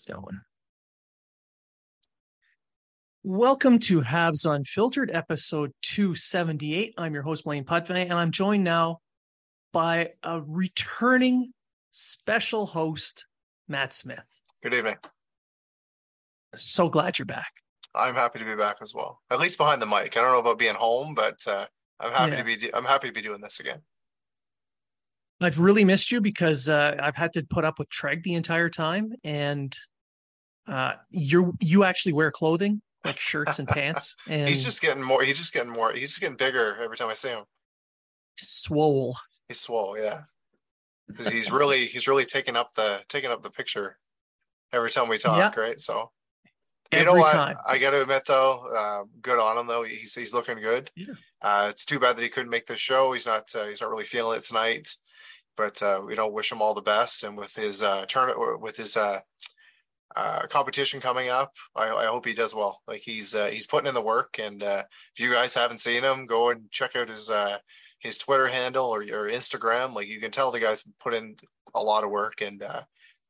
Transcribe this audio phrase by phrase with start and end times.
[0.00, 0.40] Going.
[3.22, 6.94] Welcome to Habs Unfiltered, episode 278.
[6.98, 8.98] I'm your host, Blaine Putney, and I'm joined now
[9.72, 11.52] by a returning
[11.90, 13.26] special host,
[13.66, 14.40] Matt Smith.
[14.62, 14.96] Good evening.
[16.54, 17.50] So glad you're back.
[17.94, 19.20] I'm happy to be back as well.
[19.30, 20.16] At least behind the mic.
[20.16, 21.66] I don't know about being home, but uh,
[22.00, 22.56] I'm happy yeah.
[22.56, 22.74] to be.
[22.74, 23.80] I'm happy to be doing this again.
[25.44, 28.68] I've really missed you because uh, I've had to put up with Treg the entire
[28.70, 29.76] time, and
[30.66, 34.16] uh, you you actually wear clothing like shirts and pants.
[34.28, 35.22] And he's just getting more.
[35.22, 35.92] He's just getting more.
[35.92, 37.44] He's just getting bigger every time I see him.
[38.36, 39.16] Swole.
[39.48, 40.22] He's swole, yeah.
[41.30, 43.98] He's really he's really taking up the taking up the picture
[44.72, 45.60] every time we talk, yeah.
[45.60, 45.78] right?
[45.78, 46.10] So
[46.92, 47.32] you know what?
[47.32, 47.56] Time.
[47.66, 49.82] I got to admit though, uh, good on him though.
[49.82, 50.90] He's he's looking good.
[50.96, 51.14] Yeah.
[51.42, 53.12] Uh, it's too bad that he couldn't make the show.
[53.12, 54.88] He's not uh, he's not really feeling it tonight.
[55.56, 57.24] But uh, you know, wish him all the best.
[57.24, 59.20] And with his uh, turn with his uh,
[60.16, 62.80] uh, competition coming up, I, I, hope he does well.
[62.86, 64.38] Like he's uh, he's putting in the work.
[64.38, 67.58] And uh, if you guys haven't seen him, go and check out his uh,
[67.98, 69.94] his Twitter handle or your Instagram.
[69.94, 71.36] Like you can tell the guys put in
[71.74, 72.82] a lot of work, and uh,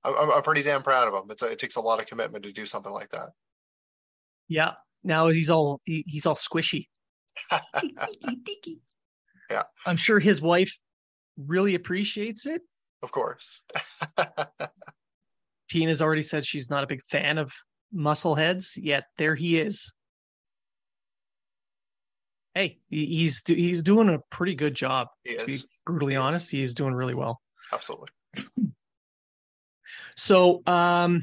[0.05, 1.31] I'm, I'm pretty damn proud of him.
[1.31, 3.31] It's it takes a lot of commitment to do something like that.
[4.49, 4.73] Yeah.
[5.03, 6.89] Now he's all he, he's all squishy.
[9.51, 9.63] yeah.
[9.87, 10.75] I'm sure his wife
[11.37, 12.63] really appreciates it.
[13.03, 13.63] Of course.
[15.69, 17.53] Tina's already said she's not a big fan of
[17.93, 19.93] muscle heads, yet there he is.
[22.55, 25.09] Hey, he's he's doing a pretty good job.
[25.25, 25.63] He to is.
[25.63, 26.51] be brutally he honest, is.
[26.51, 27.41] he's doing really well.
[27.73, 28.09] Absolutely.
[30.17, 31.23] So, um,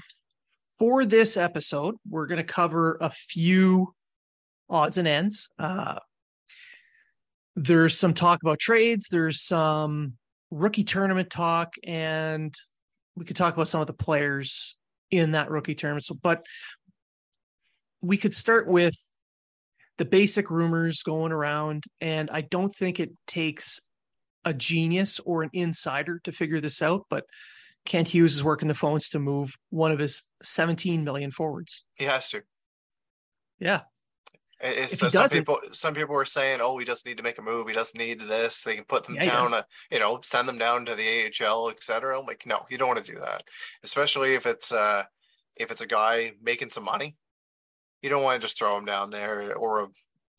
[0.77, 3.93] for this episode, we're going to cover a few
[4.69, 5.49] odds and ends.
[5.57, 5.95] Uh,
[7.55, 9.07] there's some talk about trades.
[9.09, 10.13] There's some
[10.49, 12.53] rookie tournament talk, and
[13.15, 14.77] we could talk about some of the players
[15.09, 16.05] in that rookie tournament.
[16.05, 16.45] So, but
[18.01, 18.95] we could start with
[19.97, 23.79] the basic rumors going around, and I don't think it takes
[24.45, 27.25] a genius or an insider to figure this out, but
[27.85, 31.83] Kent Hughes is working the phones to move one of his 17 million forwards.
[31.95, 32.41] He has to.
[33.59, 33.81] Yeah.
[34.63, 37.41] It's, uh, some people some people were saying, "Oh, he doesn't need to make a
[37.41, 37.67] move.
[37.67, 38.63] He doesn't need this.
[38.63, 41.69] They can put them yeah, down, uh, you know, send them down to the AHL,
[41.69, 43.43] etc." I'm like, no, you don't want to do that,
[43.83, 45.03] especially if it's uh
[45.55, 47.15] if it's a guy making some money.
[48.03, 49.87] You don't want to just throw him down there, or a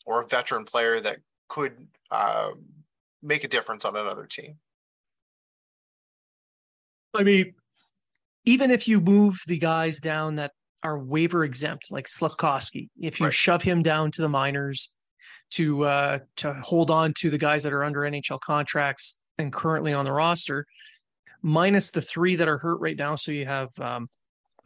[0.06, 1.18] or a veteran player that
[1.48, 2.50] could uh,
[3.22, 4.56] make a difference on another team.
[7.14, 7.54] I mean,
[8.44, 12.88] even if you move the guys down that are waiver exempt, like Slafkovsky.
[13.00, 13.34] If you right.
[13.34, 14.92] shove him down to the minors
[15.52, 19.92] to uh, to hold on to the guys that are under NHL contracts and currently
[19.92, 20.66] on the roster,
[21.42, 23.14] minus the three that are hurt right now.
[23.16, 24.08] So you have um,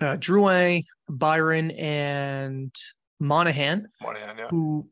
[0.00, 2.74] uh, Drouin, Byron, and
[3.18, 4.48] Monahan, Monahan yeah.
[4.48, 4.88] who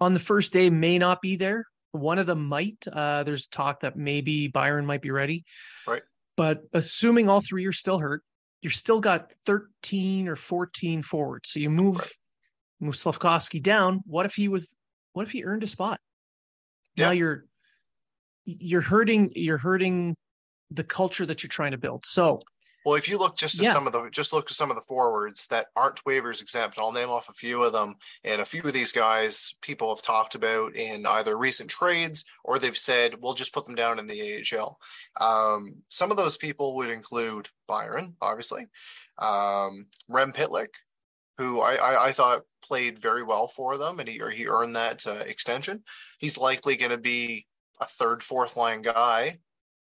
[0.00, 1.64] on the first day may not be there.
[1.92, 2.84] One of them might.
[2.90, 5.44] Uh, there's talk that maybe Byron might be ready.
[5.86, 6.02] Right.
[6.36, 8.22] But assuming all three are still hurt,
[8.62, 11.50] you're still got 13 or 14 forwards.
[11.50, 12.10] So you move right.
[12.80, 14.00] move Slafkovsky down.
[14.06, 14.76] What if he was
[15.12, 16.00] what if he earned a spot?
[16.96, 17.06] Yeah.
[17.06, 17.44] Now you're
[18.44, 20.16] you're hurting you're hurting
[20.70, 22.04] the culture that you're trying to build.
[22.04, 22.42] So
[22.88, 23.72] Well, if you look just at yeah.
[23.74, 26.90] some of the just look at some of the forwards that aren't waivers exempt, I'll
[26.90, 27.96] name off a few of them.
[28.24, 32.58] And a few of these guys people have talked about in either recent trades or
[32.58, 34.78] they've said we'll just put them down in the AHL.
[35.20, 38.68] Um, some of those people would include Byron, obviously,
[39.18, 40.72] um, Rem Pitlick,
[41.36, 44.76] who I, I, I, thought played very well for them, and he or he earned
[44.76, 45.82] that uh, extension.
[46.20, 47.46] He's likely going to be
[47.82, 49.40] a third, fourth line guy,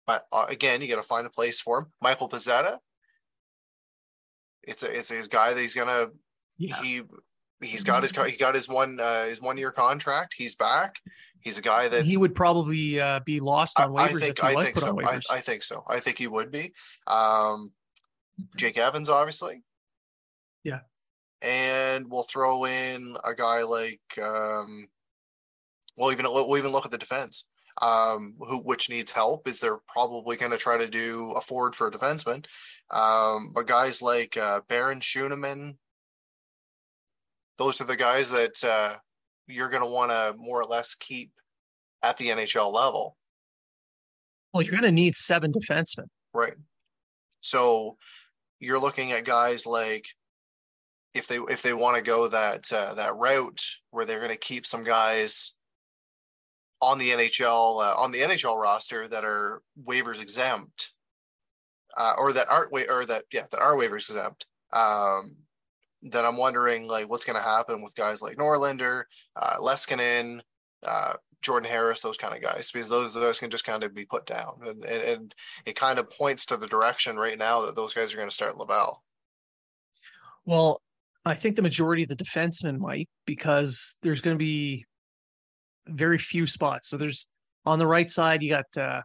[0.08, 1.86] but uh, again, you got to find a place for him.
[2.01, 2.80] Michael Pezzetta,
[4.68, 6.08] it's a it's a guy that he's gonna
[6.58, 6.82] yeah.
[6.82, 7.02] he
[7.62, 10.36] he's got his he got his one uh, his one year contract.
[10.38, 10.96] He's back.
[11.40, 14.16] He's a guy that he would probably uh, be lost on waivers.
[14.16, 15.00] I think, I think so.
[15.04, 15.84] I, I, think so.
[15.88, 16.74] I think he would be.
[17.06, 17.72] Um,
[18.58, 19.62] Jake Evans, obviously.
[20.64, 20.80] Yeah.
[21.44, 24.88] And we'll throw in a guy like um,
[25.96, 27.48] we'll even we'll even look at the defense
[27.82, 31.76] um, who which needs help is they're probably going to try to do a forward
[31.76, 32.46] for a defenseman.
[32.92, 35.78] Um, but guys like uh, Barron Schueneman,
[37.58, 38.96] those are the guys that uh,
[39.48, 41.32] you're going to want to more or less keep
[42.04, 43.18] at the NHL level.
[44.54, 46.54] Well, you're going to need seven defensemen, right?
[47.42, 47.98] So
[48.60, 50.06] you're looking at guys like
[51.14, 53.62] if they if they want to go that uh, that route
[53.92, 55.54] where they're going to keep some guys
[56.82, 60.94] on the NHL uh, on the NHL roster that are waivers exempt,
[61.98, 64.46] uh, or that aren't wa- or that yeah that are waivers exempt.
[64.74, 65.36] Um,
[66.02, 69.04] then I'm wondering like what's going to happen with guys like Norlinder,
[69.36, 70.42] uh, Leskinen,
[70.86, 74.06] uh, Jordan Harris, those kind of guys, because those those can just kind of be
[74.06, 77.76] put down, and and, and it kind of points to the direction right now that
[77.76, 79.04] those guys are going to start Laval.
[80.46, 80.82] Well,
[81.26, 84.86] I think the majority of the defensemen might because there's going to be
[85.88, 86.90] very few spots.
[86.90, 87.28] So there's
[87.66, 89.02] on the right side you got uh,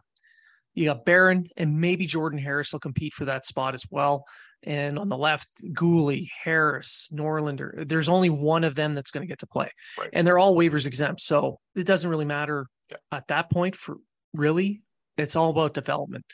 [0.73, 4.25] you got Barron and maybe Jordan Harris will compete for that spot as well.
[4.63, 7.87] And on the left, Guhle, Harris, Norlinder.
[7.87, 10.09] There's only one of them that's going to get to play, right.
[10.13, 11.21] and they're all waivers exempt.
[11.21, 12.97] So it doesn't really matter yeah.
[13.11, 13.75] at that point.
[13.75, 13.97] For
[14.33, 14.83] really,
[15.17, 16.25] it's all about development.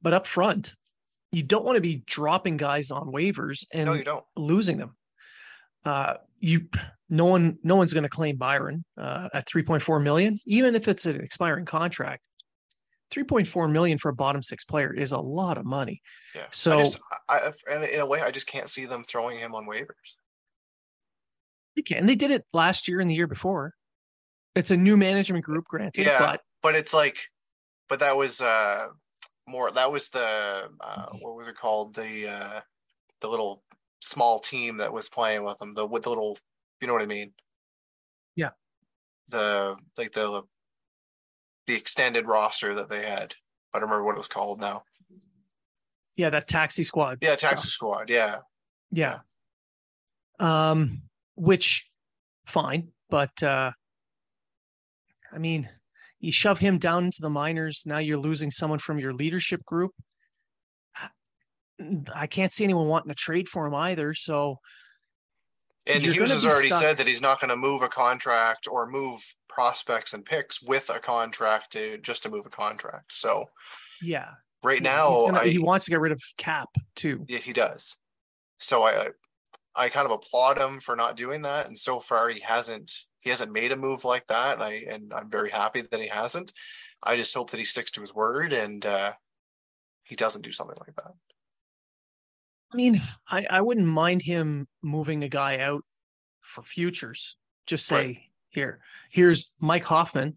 [0.00, 0.74] But up front,
[1.32, 4.24] you don't want to be dropping guys on waivers and no, you don't.
[4.36, 4.96] losing them.
[5.84, 6.68] Uh, you
[7.10, 11.06] no one no one's going to claim Byron uh, at 3.4 million, even if it's
[11.06, 12.22] an expiring contract.
[13.12, 16.02] 3.4 million for a bottom six player is a lot of money.
[16.34, 16.46] Yeah.
[16.50, 17.52] So, I just, I,
[17.92, 20.16] in a way, I just can't see them throwing him on waivers.
[21.74, 22.06] You can.
[22.06, 23.74] They did it last year and the year before.
[24.54, 26.06] It's a new management group, granted.
[26.06, 27.18] Yeah, but, but it's like,
[27.88, 28.86] but that was uh
[29.46, 29.70] more.
[29.70, 31.94] That was the uh, what was it called?
[31.94, 32.60] The uh
[33.20, 33.62] the little
[34.00, 35.74] small team that was playing with them.
[35.74, 36.38] The with the little,
[36.80, 37.34] you know what I mean?
[38.34, 38.50] Yeah.
[39.28, 40.42] The like the
[41.66, 43.34] the extended roster that they had.
[43.74, 44.82] I don't remember what it was called now.
[46.16, 47.18] Yeah, that taxi squad.
[47.20, 48.08] Yeah, taxi squad.
[48.08, 48.38] Yeah.
[48.90, 49.18] Yeah.
[50.38, 51.02] Um,
[51.34, 51.90] which
[52.46, 53.72] fine, but uh
[55.32, 55.68] I mean,
[56.20, 57.82] you shove him down into the minors.
[57.84, 59.92] Now you're losing someone from your leadership group.
[62.14, 64.14] I can't see anyone wanting to trade for him either.
[64.14, 64.58] So,
[65.86, 66.80] and Hughes has already stuck.
[66.80, 70.90] said that he's not going to move a contract or move prospects and picks with
[70.90, 73.12] a contract to just to move a contract.
[73.12, 73.46] So,
[74.02, 74.30] yeah,
[74.62, 77.24] right yeah, now gonna, I, he wants to get rid of cap too.
[77.28, 77.96] Yeah, he does.
[78.58, 79.08] So I,
[79.76, 81.66] I kind of applaud him for not doing that.
[81.66, 82.92] And so far, he hasn't.
[83.20, 86.06] He hasn't made a move like that, and I and I'm very happy that he
[86.06, 86.52] hasn't.
[87.02, 89.12] I just hope that he sticks to his word and uh,
[90.02, 91.12] he doesn't do something like that.
[92.76, 95.82] I mean, I, I wouldn't mind him moving a guy out
[96.42, 97.38] for futures.
[97.66, 98.18] Just say, right.
[98.50, 98.80] here,
[99.10, 100.36] here's Mike Hoffman.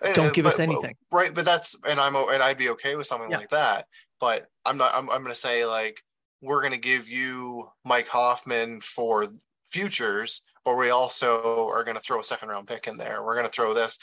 [0.00, 0.94] Uh, Don't give but, us anything.
[1.10, 3.38] Right, but that's and I'm and I'd be okay with something yeah.
[3.38, 3.86] like that.
[4.20, 4.92] But I'm not.
[4.94, 6.00] I'm, I'm going to say like
[6.40, 9.26] we're going to give you Mike Hoffman for
[9.66, 13.24] futures, but we also are going to throw a second round pick in there.
[13.24, 13.98] We're going to throw this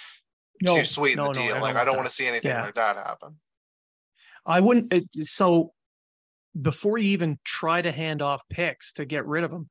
[0.62, 1.56] no, to sweeten no, the deal.
[1.56, 2.62] No, like I don't want to see anything yeah.
[2.62, 3.38] like that happen.
[4.46, 4.94] I wouldn't.
[5.26, 5.72] So
[6.62, 9.68] before you even try to hand off picks to get rid of them,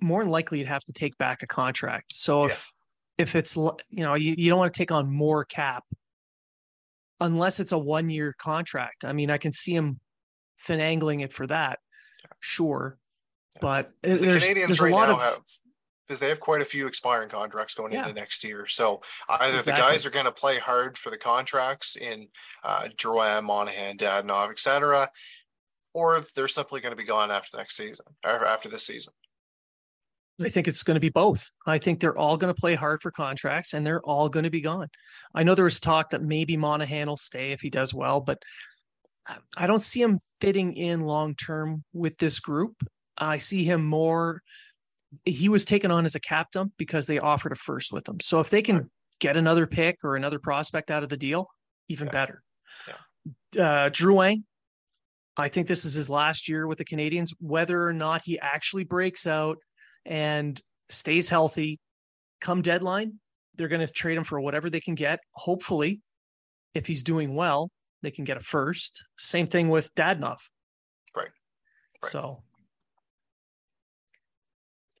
[0.00, 2.12] more than likely you'd have to take back a contract.
[2.12, 2.70] So if
[3.18, 3.22] yeah.
[3.24, 5.84] if it's you know you, you don't want to take on more cap
[7.20, 9.04] unless it's a one year contract.
[9.04, 10.00] I mean, I can see him
[10.66, 11.78] finagling it for that,
[12.40, 12.98] sure.
[13.56, 13.60] Yeah.
[13.62, 15.38] But the there's, Canadiens there's right a lot now of, have
[16.06, 18.02] because they have quite a few expiring contracts going yeah.
[18.02, 18.66] into next year.
[18.66, 19.72] So either exactly.
[19.72, 22.28] the guys are going to play hard for the contracts in
[22.62, 25.08] uh, Drouin, Monahan, Dadonov, etc.,
[25.96, 29.14] or they're simply going to be gone after the next season, after this season.
[30.38, 31.50] I think it's going to be both.
[31.66, 34.50] I think they're all going to play hard for contracts and they're all going to
[34.50, 34.88] be gone.
[35.34, 38.42] I know there was talk that maybe Monahan will stay if he does well, but
[39.56, 42.74] I don't see him fitting in long term with this group.
[43.16, 44.42] I see him more.
[45.24, 48.20] He was taken on as a captain because they offered a first with him.
[48.20, 51.48] So if they can get another pick or another prospect out of the deal,
[51.88, 52.12] even yeah.
[52.12, 52.42] better.
[52.86, 53.64] Yeah.
[53.64, 54.44] Uh, Drouin,
[55.36, 57.34] I think this is his last year with the Canadians.
[57.40, 59.58] Whether or not he actually breaks out
[60.04, 61.78] and stays healthy
[62.40, 63.14] come deadline,
[63.56, 65.20] they're going to trade him for whatever they can get.
[65.32, 66.00] Hopefully,
[66.74, 67.70] if he's doing well,
[68.02, 69.04] they can get a first.
[69.16, 70.38] Same thing with Dadonov.
[71.16, 71.28] Right.
[72.02, 72.12] right.
[72.12, 72.42] So,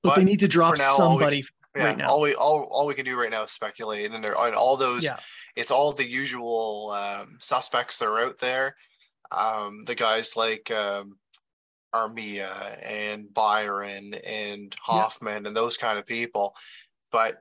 [0.02, 1.44] but, but, they need to drop now, somebody
[1.76, 2.10] yeah, right now.
[2.10, 4.76] All we all, all we can do right now is speculate, and there on all
[4.76, 5.04] those.
[5.04, 5.18] Yeah.
[5.56, 8.74] It's all the usual um, suspects that are out there.
[9.30, 11.18] Um, the guys like um,
[11.94, 15.48] Armia and Byron and Hoffman yeah.
[15.48, 16.54] and those kind of people,
[17.12, 17.36] but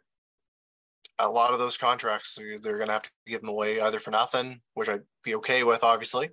[1.19, 4.11] a lot of those contracts they're going to have to give them away either for
[4.11, 6.29] nothing, which I'd be okay with, obviously,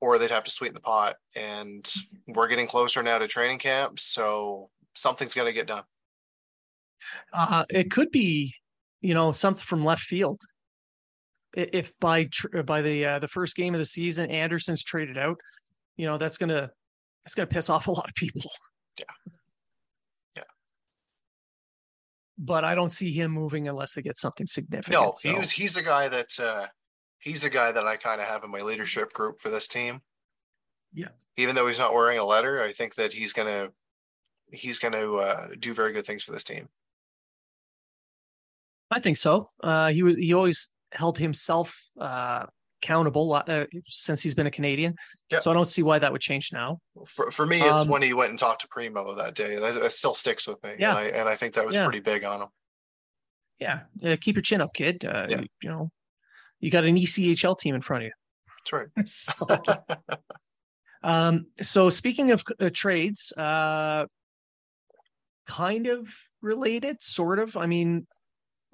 [0.00, 1.16] or they'd have to sweeten the pot.
[1.36, 1.88] And
[2.26, 5.84] we're getting closer now to training camp, so something's going to get done.
[7.32, 8.54] Uh, it could be,
[9.00, 10.40] you know, something from left field.
[11.56, 12.28] If by
[12.64, 15.38] by the uh, the first game of the season, Anderson's traded out,
[15.96, 16.70] you know, that's gonna
[17.24, 18.50] that's gonna piss off a lot of people.
[18.98, 19.32] Yeah
[20.36, 20.42] Yeah.
[22.38, 25.00] but I don't see him moving unless they get something significant.
[25.00, 25.28] No, so.
[25.28, 26.66] he's he's a guy that uh,
[27.18, 30.00] he's a guy that I kind of have in my leadership group for this team.
[30.92, 31.08] Yeah.
[31.36, 33.70] Even though he's not wearing a letter, I think that he's gonna
[34.52, 36.68] he's gonna uh, do very good things for this team.
[38.90, 39.50] I think so.
[39.62, 42.46] Uh, he was he always held himself uh,
[42.82, 44.94] accountable uh, since he's been a Canadian.
[45.40, 46.78] So I don't see why that would change now.
[47.06, 49.56] For, for me, it's um, when he went and talked to Primeau that day.
[49.56, 50.74] That, that still sticks with me.
[50.78, 50.96] Yeah.
[50.96, 51.84] And I, and I think that was yeah.
[51.84, 52.48] pretty big on him.
[53.58, 53.80] Yeah.
[54.04, 55.04] Uh, keep your chin up, kid.
[55.04, 55.40] Uh, yeah.
[55.40, 55.90] you, you, know,
[56.60, 58.12] you got an ECHL team in front of you.
[58.58, 58.88] That's right.
[59.08, 59.46] so,
[61.02, 64.06] um, so speaking of uh, trades, uh,
[65.46, 66.08] kind of
[66.42, 67.56] related, sort of.
[67.56, 68.06] I mean,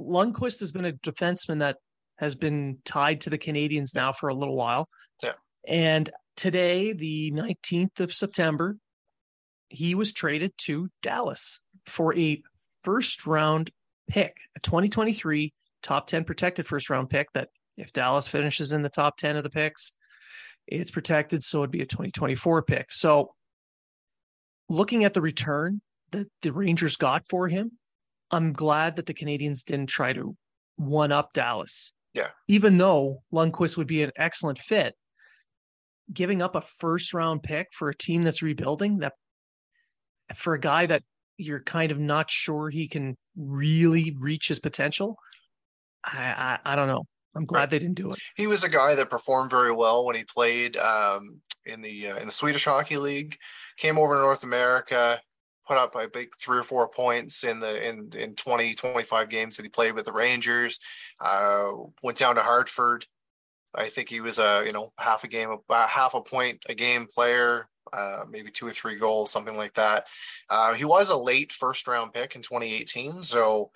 [0.00, 1.76] Lundkvist has been a defenseman that
[2.20, 4.88] has been tied to the Canadians now for a little while.
[5.22, 5.32] Yeah.
[5.66, 8.76] And today, the 19th of September,
[9.70, 12.42] he was traded to Dallas for a
[12.84, 13.70] first round
[14.10, 17.48] pick, a 2023 top 10 protected first round pick that
[17.78, 19.94] if Dallas finishes in the top 10 of the picks,
[20.66, 21.42] it's protected.
[21.42, 22.92] So it'd be a 2024 pick.
[22.92, 23.32] So
[24.68, 27.72] looking at the return that the Rangers got for him,
[28.30, 30.36] I'm glad that the Canadians didn't try to
[30.76, 31.94] one up Dallas.
[32.14, 32.28] Yeah.
[32.48, 34.94] Even though Lundkvist would be an excellent fit,
[36.12, 39.12] giving up a first round pick for a team that's rebuilding that
[40.34, 41.02] for a guy that
[41.36, 45.16] you're kind of not sure he can really reach his potential.
[46.04, 47.04] I I, I don't know.
[47.36, 47.70] I'm glad right.
[47.70, 48.18] they didn't do it.
[48.36, 52.16] He was a guy that performed very well when he played um, in the uh,
[52.16, 53.36] in the Swedish Hockey League.
[53.76, 55.20] Came over to North America,
[55.70, 59.56] put up a big three or four points in the in in 20 25 games
[59.56, 60.80] that he played with the Rangers.
[61.20, 61.70] Uh,
[62.02, 63.06] went down to Hartford.
[63.72, 66.74] I think he was a you know half a game, uh, half a point a
[66.74, 70.08] game player, uh, maybe two or three goals, something like that.
[70.48, 73.70] Uh, he was a late first round pick in 2018, so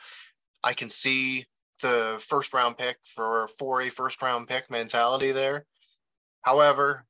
[0.65, 1.45] I can see
[1.81, 5.65] the first round pick for for a first round pick mentality there.
[6.43, 7.07] However,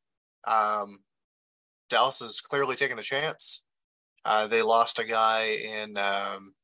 [0.47, 0.99] um,
[1.89, 3.64] Dallas is clearly taking a chance.
[4.25, 5.97] Uh, they lost a guy in.
[5.97, 6.55] Um,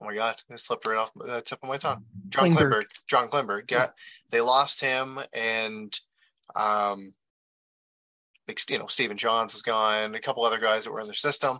[0.00, 2.04] oh my god, it slipped right off the tip of my tongue.
[2.28, 2.52] John.
[2.52, 2.84] Klingberg.
[3.08, 3.70] John Klingberg.
[3.70, 3.88] Yeah,
[4.30, 5.98] they lost him, and
[6.54, 7.14] um,
[8.46, 10.14] like you know, Stephen Johns is gone.
[10.14, 11.58] A couple other guys that were in their system.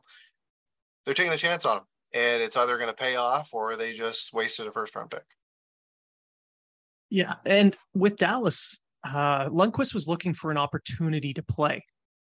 [1.05, 1.85] They're taking a chance on him,
[2.15, 5.25] and it's either going to pay off or they just wasted a first round pick.
[7.11, 11.85] Yeah, and with Dallas, uh, Lundkvist was looking for an opportunity to play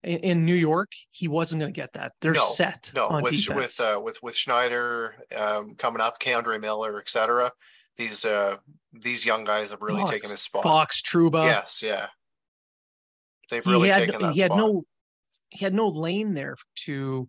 [0.06, 2.14] in, in New York, he wasn't going to get that.
[2.22, 3.20] They're no, set no.
[3.22, 3.80] with defense.
[3.80, 7.52] with uh, with with Schneider um, coming up, K'Andre Miller, etc.
[7.98, 8.58] These uh,
[8.94, 10.64] these young guys have really Fox, taken his spot.
[10.64, 11.46] Fox, Trouba.
[11.46, 12.08] Yes, yeah.
[13.50, 14.52] They've really had, taken that he spot.
[14.52, 14.84] had no
[15.50, 17.28] he had no lane there to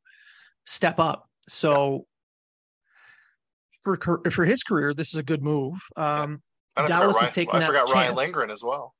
[0.64, 1.28] step up.
[1.48, 2.06] So
[3.86, 3.96] yeah.
[3.96, 5.74] for for his career, this is a good move.
[5.96, 6.42] Um,
[6.76, 6.88] yeah.
[6.88, 7.54] Dallas Ryan, is taking.
[7.54, 8.94] I forgot Ryan Lindgren as well.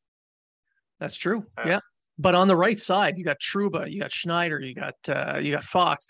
[0.98, 1.44] That's true.
[1.58, 1.68] Yeah.
[1.68, 1.80] yeah.
[2.18, 5.52] But on the right side, you got Trouba, you got Schneider, you got uh, you
[5.52, 6.06] got Fox.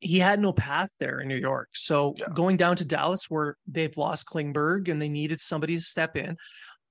[0.00, 1.68] He had no path there in New York.
[1.74, 2.26] So yeah.
[2.34, 6.36] going down to Dallas, where they've lost Klingberg and they needed somebody to step in,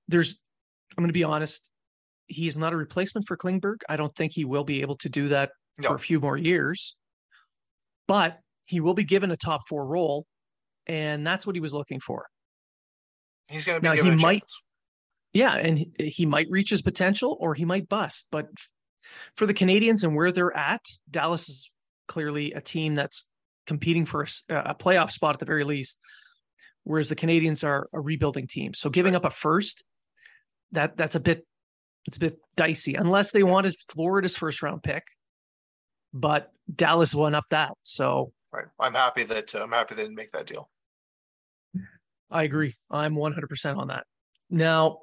[0.08, 0.40] there's
[0.96, 1.70] I'm going to be honest,
[2.26, 3.76] he's not a replacement for Klingberg.
[3.88, 5.90] I don't think he will be able to do that no.
[5.90, 6.96] for a few more years.
[8.08, 10.26] But he will be given a top four role,
[10.86, 12.26] and that's what he was looking for.
[13.48, 14.60] He's going to be now, given he might, chance
[15.32, 18.26] Yeah, and he, might reach his potential or he might bust.
[18.32, 18.48] But
[19.36, 21.70] for the Canadians and where they're at, Dallas is
[22.08, 23.28] clearly a team that's
[23.66, 25.98] competing for a, a playoff spot at the very least,
[26.82, 28.74] whereas the Canadians are a rebuilding team.
[28.74, 29.84] So giving up a first,
[30.72, 31.46] that that's a bit
[32.06, 35.04] it's a bit dicey unless they wanted Florida's first round pick,
[36.12, 37.72] but Dallas won up that.
[37.82, 40.68] So right, I'm happy that uh, I'm happy they didn't make that deal.
[42.30, 42.76] I agree.
[42.90, 44.04] I'm 100% on that.
[44.50, 45.00] Now,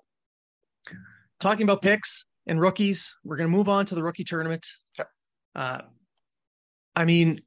[1.40, 4.66] talking about picks and rookies, we're going to move on to the rookie tournament.
[5.00, 5.10] Okay.
[5.56, 5.82] Uh,
[6.96, 7.40] I mean,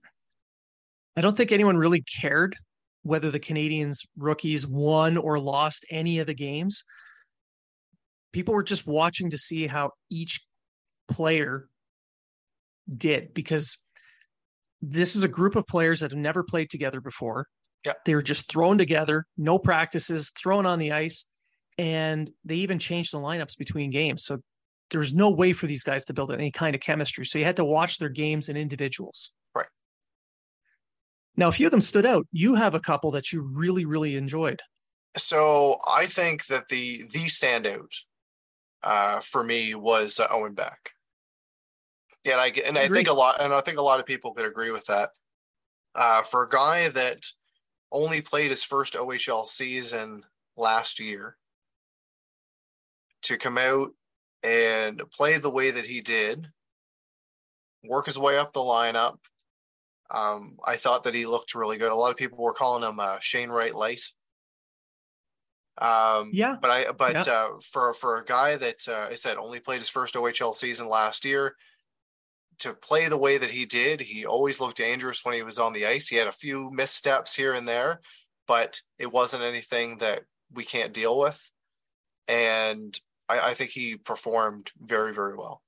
[1.17, 2.55] I don't think anyone really cared
[3.03, 6.85] whether the Canadians rookies won or lost any of the games.
[8.33, 10.41] People were just watching to see how each
[11.09, 11.69] player
[12.97, 13.79] did because
[14.83, 17.47] this is a group of players that have never played together before.
[17.85, 17.95] Yeah.
[18.05, 21.27] They were just thrown together, no practices, thrown on the ice,
[21.81, 24.23] and they even changed the lineups between games.
[24.25, 24.43] So
[24.91, 27.25] there's no way for these guys to build any kind of chemistry.
[27.25, 29.33] So you had to watch their games and individuals.
[29.55, 29.67] Right.
[31.39, 32.27] Now, a few of them stood out.
[32.33, 34.61] You have a couple that you really, really enjoyed.
[35.17, 37.93] So I think that the the standout
[38.83, 40.91] uh, for me was uh, Owen Beck.
[42.25, 44.07] Yeah, and I and I, I think a lot, and I think a lot of
[44.07, 45.11] people could agree with that.
[45.95, 47.27] Uh, for a guy that
[47.91, 50.25] only played his first OHL season
[50.57, 51.37] last year,
[53.31, 53.91] to come out
[54.43, 56.49] and play the way that he did,
[57.85, 59.19] work his way up the lineup.
[60.11, 61.93] Um, I thought that he looked really good.
[61.93, 64.03] A lot of people were calling him uh, Shane Wright light.
[65.79, 67.33] Um, yeah, but I but yeah.
[67.33, 70.89] uh, for for a guy that uh, I said only played his first OHL season
[70.89, 71.55] last year,
[72.59, 75.73] to play the way that he did, he always looked dangerous when he was on
[75.73, 76.09] the ice.
[76.09, 78.01] He had a few missteps here and there,
[78.49, 81.51] but it wasn't anything that we can't deal with.
[82.29, 82.99] And
[83.31, 85.63] I, I think he performed very, very well.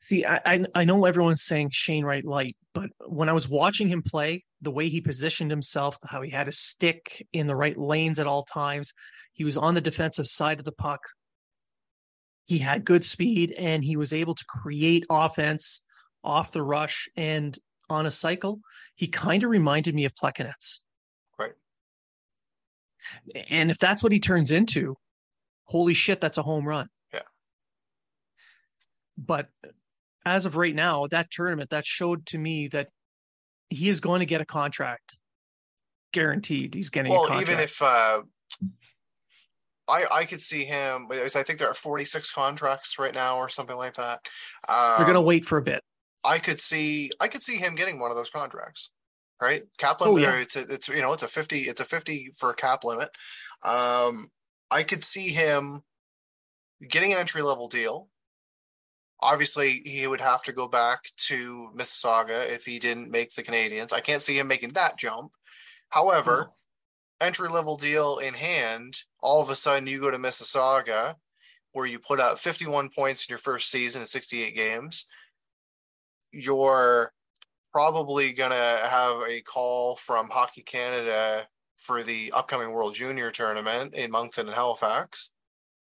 [0.00, 4.02] See, I, I know everyone's saying Shane Wright light, but when I was watching him
[4.02, 8.18] play, the way he positioned himself, how he had his stick in the right lanes
[8.18, 8.92] at all times,
[9.32, 11.00] he was on the defensive side of the puck.
[12.46, 15.84] He had good speed and he was able to create offense
[16.24, 17.56] off the rush and
[17.88, 18.58] on a cycle.
[18.96, 20.80] He kind of reminded me of Plekanec.
[21.38, 21.52] Right.
[23.50, 24.96] And if that's what he turns into,
[25.72, 26.88] holy shit, that's a home run.
[27.12, 27.20] Yeah.
[29.16, 29.48] But
[30.24, 32.88] as of right now, that tournament that showed to me that
[33.70, 35.16] he is going to get a contract.
[36.12, 37.10] Guaranteed, he's getting.
[37.10, 37.32] A contract.
[37.32, 38.20] Well, even if uh,
[39.88, 41.08] I I could see him.
[41.10, 44.20] I think there are forty six contracts right now, or something like that.
[44.68, 45.80] Um, You're going to wait for a bit.
[46.22, 48.90] I could see I could see him getting one of those contracts.
[49.40, 50.14] Right, cap limit.
[50.14, 50.36] Oh, yeah.
[50.36, 53.08] It's a, it's you know it's a fifty it's a fifty for a cap limit.
[53.64, 54.28] Um,
[54.72, 55.82] I could see him
[56.88, 58.08] getting an entry level deal.
[59.20, 63.92] Obviously, he would have to go back to Mississauga if he didn't make the Canadians.
[63.92, 65.32] I can't see him making that jump.
[65.90, 66.50] However,
[67.20, 71.16] entry level deal in hand, all of a sudden you go to Mississauga
[71.72, 75.06] where you put up 51 points in your first season in 68 games.
[76.32, 77.12] You're
[77.72, 81.46] probably going to have a call from Hockey Canada
[81.82, 85.32] for the upcoming World Junior tournament in Moncton and Halifax.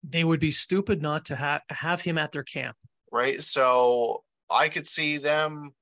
[0.03, 2.77] They would be stupid not to ha- have him at their camp.
[3.13, 3.41] Right.
[3.43, 5.75] So I could see them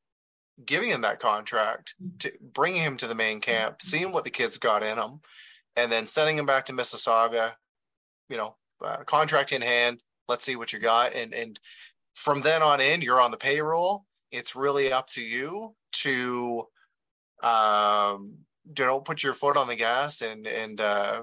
[0.64, 4.58] giving him that contract, to bringing him to the main camp, seeing what the kids
[4.58, 5.20] got in him,
[5.76, 7.52] and then sending him back to Mississauga.
[8.28, 10.02] You know, uh, contract in hand.
[10.28, 11.58] Let's see what you got, and and
[12.14, 14.04] from then on in, you're on the payroll.
[14.30, 16.66] It's really up to you to
[17.42, 18.38] um,
[18.78, 21.22] know put your foot on the gas and and uh,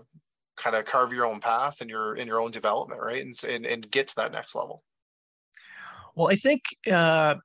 [0.57, 3.25] kind of carve your own path and your in your own development right?
[3.25, 4.83] And, and and get to that next level.
[6.15, 7.35] Well i think uh,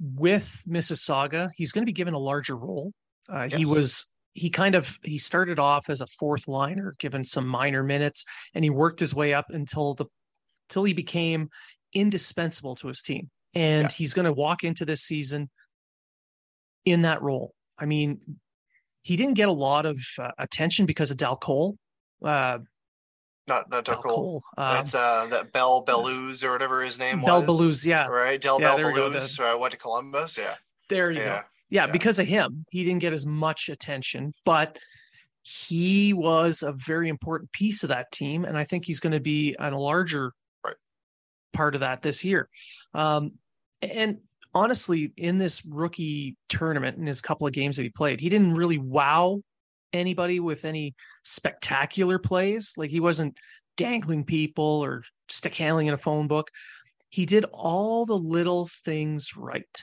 [0.00, 2.92] with mississauga he's going to be given a larger role.
[3.28, 3.58] Uh, yes.
[3.58, 7.82] he was he kind of he started off as a fourth liner given some minor
[7.82, 10.06] minutes and he worked his way up until the
[10.68, 11.48] till he became
[11.94, 13.30] indispensable to his team.
[13.54, 13.94] And yeah.
[13.96, 15.48] he's going to walk into this season
[16.84, 17.54] in that role.
[17.78, 18.20] I mean
[19.04, 21.76] he didn't get a lot of uh, attention because of Dal Colle.
[22.24, 22.58] Uh,
[23.46, 24.02] not not Dal, Cole.
[24.02, 24.42] Cole.
[24.56, 27.26] Um, That's uh, that Bell Belluz or whatever his name was.
[27.26, 27.60] Bell was.
[27.60, 28.40] Belluz, yeah, right.
[28.40, 30.38] Del yeah, Bell Belluz uh, went to Columbus.
[30.38, 30.54] Yeah,
[30.88, 31.26] there you yeah.
[31.26, 31.32] go.
[31.68, 34.78] Yeah, yeah, because of him, he didn't get as much attention, but
[35.42, 39.20] he was a very important piece of that team, and I think he's going to
[39.20, 40.32] be on a larger
[40.64, 40.76] right.
[41.52, 42.48] part of that this year.
[42.94, 43.32] Um,
[43.82, 44.20] and
[44.54, 48.54] honestly, in this rookie tournament, in his couple of games that he played, he didn't
[48.54, 49.40] really wow
[49.92, 52.72] anybody with any spectacular plays.
[52.76, 53.38] Like he wasn't
[53.76, 56.50] dangling people or stick handling in a phone book.
[57.10, 59.82] He did all the little things right.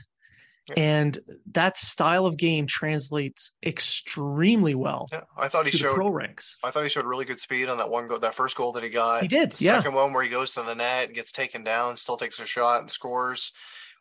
[0.78, 1.18] And
[1.52, 5.08] that style of game translates extremely well.
[5.12, 6.58] Yeah, I thought he showed pro ranks.
[6.64, 8.84] I thought he showed really good speed on that one goal, that first goal that
[8.84, 9.22] he got.
[9.22, 9.52] He did.
[9.52, 9.78] The yeah.
[9.78, 12.82] Second one where he goes to the net, gets taken down, still takes a shot
[12.82, 13.52] and scores.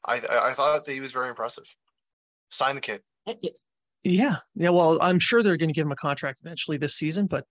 [0.06, 1.64] I I thought that he was very impressive.
[2.50, 3.02] Sign the kid.
[4.02, 4.70] Yeah, yeah.
[4.70, 7.44] Well, I'm sure they're going to give him a contract eventually this season, but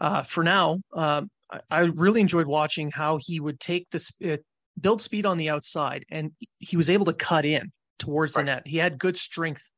[0.00, 4.38] uh, for now, uh, I, I, really enjoyed watching how he would take this uh,
[4.80, 8.42] build speed on the outside, and he was able to cut in towards right.
[8.42, 8.66] the net.
[8.66, 9.72] He had good strength,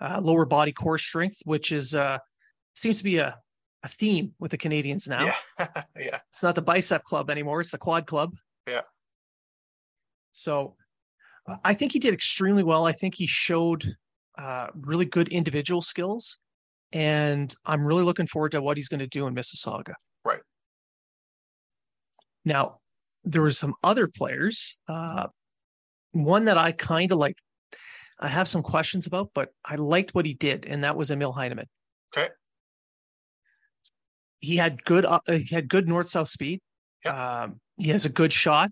[0.00, 2.18] uh, lower body core strength, which is uh,
[2.74, 3.38] seems to be a,
[3.84, 5.24] a theme with the Canadians now.
[5.24, 5.66] Yeah,
[5.98, 6.18] yeah.
[6.28, 8.34] It's not the bicep club anymore; it's the quad club.
[8.66, 8.82] Yeah.
[10.32, 10.74] So,
[11.64, 12.86] I think he did extremely well.
[12.86, 13.84] I think he showed
[14.36, 16.38] uh, really good individual skills,
[16.92, 19.94] and I'm really looking forward to what he's going to do in Mississauga.
[20.24, 20.40] Right.
[22.44, 22.78] Now,
[23.24, 24.80] there were some other players.
[24.88, 25.26] Uh,
[26.12, 27.36] one that I kind of like
[28.20, 31.32] I have some questions about, but I liked what he did, and that was Emil
[31.32, 31.66] Heineman.
[32.16, 32.30] Okay.
[34.40, 36.60] He had good uh, he had good north south speed.
[37.04, 37.42] Yeah.
[37.42, 38.70] Um, he has a good shot.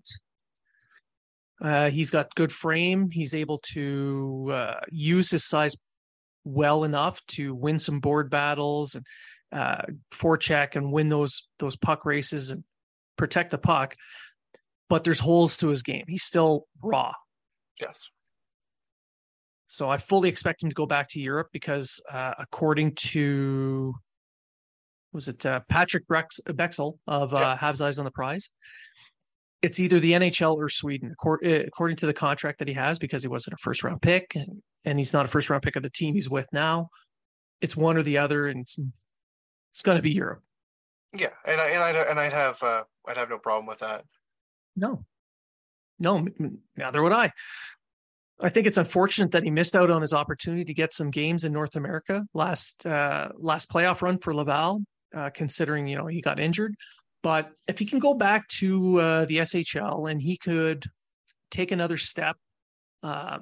[1.61, 3.09] Uh, he's got good frame.
[3.11, 5.75] He's able to uh, use his size
[6.43, 9.05] well enough to win some board battles and
[9.51, 9.81] uh,
[10.13, 12.63] forecheck and win those those puck races and
[13.17, 13.95] protect the puck.
[14.89, 16.05] But there's holes to his game.
[16.07, 17.11] He's still raw.
[17.81, 18.09] Yes.
[19.67, 23.93] So I fully expect him to go back to Europe because, uh, according to
[25.11, 27.57] was it uh, Patrick Brex- Bexell of uh.
[27.57, 28.49] Habs Eyes on the Prize,
[29.61, 33.23] it's either the NHL or Sweden, uh, according to the contract that he has, because
[33.23, 35.83] he wasn't a first round pick and, and he's not a first round pick of
[35.83, 36.89] the team he's with now.
[37.61, 38.79] It's one or the other, and it's
[39.71, 40.43] it's going to be Europe.
[41.17, 44.03] Yeah, and I and I and I'd have uh, I'd have no problem with that.
[44.75, 45.03] No,
[45.99, 46.27] no,
[46.75, 47.31] neither would I.
[48.39, 51.43] I think it's unfortunate that he missed out on his opportunity to get some games
[51.43, 54.83] in North America last uh, last playoff run for Laval,
[55.15, 56.75] uh, considering you know he got injured.
[57.27, 60.85] But if he can go back to uh, the SHL and he could
[61.51, 62.37] take another step,
[63.03, 63.39] uh,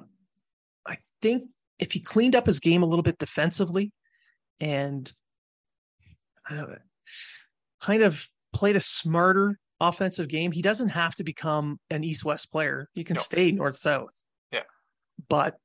[0.84, 1.44] I think
[1.78, 3.92] if he cleaned up his game a little bit defensively
[4.58, 5.08] and
[7.80, 12.50] kind of played a smarter offensive game, he doesn't have to become an East West
[12.50, 12.88] player.
[12.92, 13.20] He can no.
[13.20, 14.10] stay North South
[14.50, 14.64] Yeah.
[15.28, 15.58] but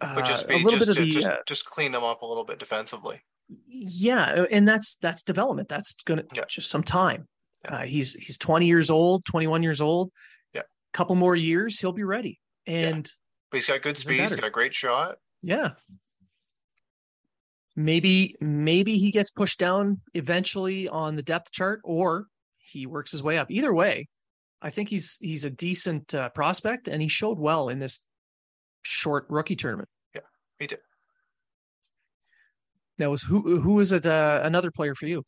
[0.00, 2.22] uh, just be, a little just, bit of the, just, uh, just clean them up
[2.22, 3.20] a little bit defensively.
[3.68, 5.68] Yeah, and that's that's development.
[5.68, 6.42] That's gonna yeah.
[6.48, 7.28] just some time.
[7.66, 10.10] Uh, he's he's 20 years old, 21 years old.
[10.54, 12.38] Yeah, couple more years, he'll be ready.
[12.66, 13.12] And yeah.
[13.50, 14.20] but he's got good speed.
[14.20, 15.16] He's got a great shot.
[15.42, 15.70] Yeah.
[17.76, 22.26] Maybe maybe he gets pushed down eventually on the depth chart, or
[22.58, 23.50] he works his way up.
[23.50, 24.08] Either way,
[24.60, 28.00] I think he's he's a decent uh, prospect, and he showed well in this
[28.82, 29.88] short rookie tournament.
[30.14, 30.22] Yeah,
[30.58, 30.80] he did.
[32.98, 35.22] Now was who who was it uh, another player for you?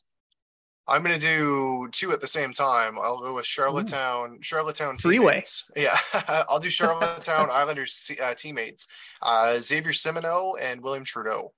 [0.90, 2.98] I'm gonna do two at the same time.
[3.00, 4.34] I'll go with Charlottetown.
[4.34, 4.42] Ooh.
[4.42, 5.42] Charlottetown three-way.
[5.76, 5.96] Yeah,
[6.48, 8.88] I'll do Charlottetown Islanders uh, teammates,
[9.22, 11.52] uh, Xavier Simoneau and William Trudeau.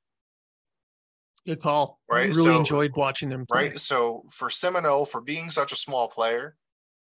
[1.47, 1.99] Good call.
[2.11, 2.25] Right.
[2.25, 3.47] I really so, enjoyed watching them.
[3.47, 3.71] Play.
[3.71, 3.79] Right.
[3.79, 6.57] So for Simoneau, for being such a small player,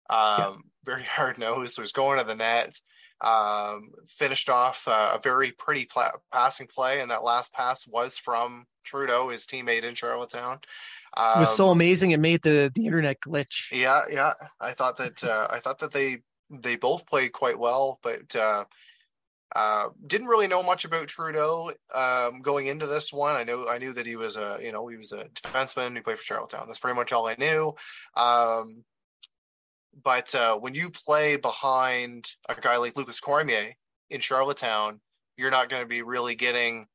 [0.10, 0.54] um, yeah.
[0.86, 2.80] very hard nosed, was going to the net
[3.22, 8.18] um, finished off uh, a very pretty pla- passing play, and that last pass was
[8.18, 10.60] from Trudeau, his teammate in Charlottetown.
[11.18, 13.72] Um, it was so um, amazing; it made the the internet glitch.
[13.72, 14.34] Yeah, yeah.
[14.60, 16.18] I thought that uh, I thought that they
[16.50, 18.66] they both played quite well, but uh,
[19.56, 23.36] uh, didn't really know much about Trudeau um, going into this one.
[23.36, 25.96] I know I knew that he was a you know he was a defenseman.
[25.96, 26.68] He played for Charlottetown.
[26.68, 27.74] That's pretty much all I knew.
[28.18, 28.84] Um,
[30.04, 33.74] but uh, when you play behind a guy like Lukas Cormier
[34.10, 35.00] in Charlottetown,
[35.38, 36.88] you're not going to be really getting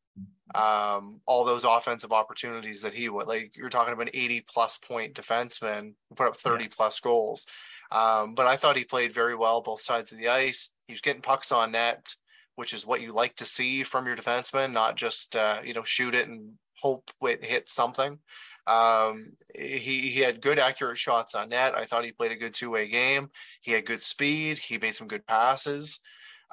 [0.55, 3.27] um, all those offensive opportunities that he would.
[3.27, 6.71] Like you're talking about an 80 plus point defenseman who put up 30 yeah.
[6.77, 7.47] plus goals.
[7.93, 10.73] Um, but I thought he played very well both sides of the ice.
[10.87, 12.15] He was getting pucks on net,
[12.55, 15.83] which is what you like to see from your defenseman, not just uh, you know
[15.83, 18.19] shoot it and hope it hits something.
[18.67, 21.77] Um, he he had good accurate shots on net.
[21.77, 23.31] I thought he played a good two way game.
[23.61, 24.59] He had good speed.
[24.59, 26.01] He made some good passes,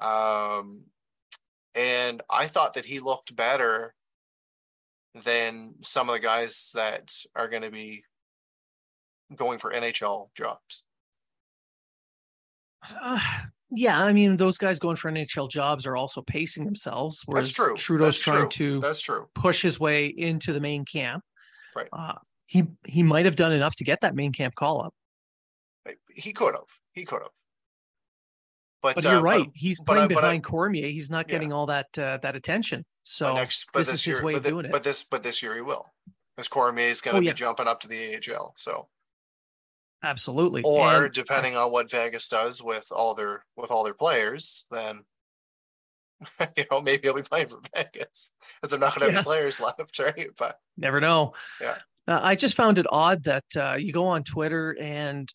[0.01, 0.83] um,
[1.77, 3.93] and I thought that he looked better
[5.23, 8.03] than some of the guys that are going to be
[9.35, 10.83] going for NHL jobs.
[13.01, 13.19] Uh,
[13.69, 17.21] yeah, I mean those guys going for NHL jobs are also pacing themselves.
[17.25, 17.75] Whereas That's true.
[17.75, 18.75] Trudeau's That's trying true.
[18.75, 19.27] to That's true.
[19.35, 21.23] push his way into the main camp.
[21.75, 21.89] Right.
[21.93, 22.13] Uh,
[22.47, 24.93] he he might have done enough to get that main camp call up.
[26.09, 26.67] he could have.
[26.93, 27.31] He could have.
[28.81, 29.45] But, but you're uh, right.
[29.45, 30.87] But, He's playing but, behind Cormier.
[30.87, 31.55] He's not getting yeah.
[31.55, 32.85] all that uh, that attention.
[33.03, 34.71] So next, this, this, is his way of doing it.
[34.71, 35.85] But this, but this year he will.
[36.35, 37.31] Because Cormier is going to oh, yeah.
[37.31, 38.53] be jumping up to the AHL.
[38.55, 38.87] So
[40.03, 40.61] absolutely.
[40.63, 45.01] Or and, depending on what Vegas does with all their with all their players, then
[46.57, 49.59] you know maybe he'll be playing for Vegas because they're not going to have players
[49.61, 50.29] left, right?
[50.37, 51.33] But never know.
[51.59, 51.77] Yeah.
[52.07, 55.31] Uh, I just found it odd that uh, you go on Twitter and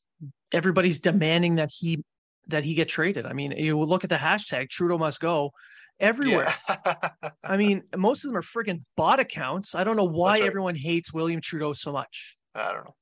[0.53, 2.03] everybody's demanding that he
[2.49, 3.27] that he get traded.
[3.27, 5.53] I mean, you look at the hashtag Trudeau must go
[6.01, 6.53] everywhere.
[6.69, 6.95] Yeah.
[7.45, 9.75] I mean, most of them are freaking bot accounts.
[9.75, 10.43] I don't know why right.
[10.43, 12.37] everyone hates William Trudeau so much.
[12.55, 12.95] I don't know.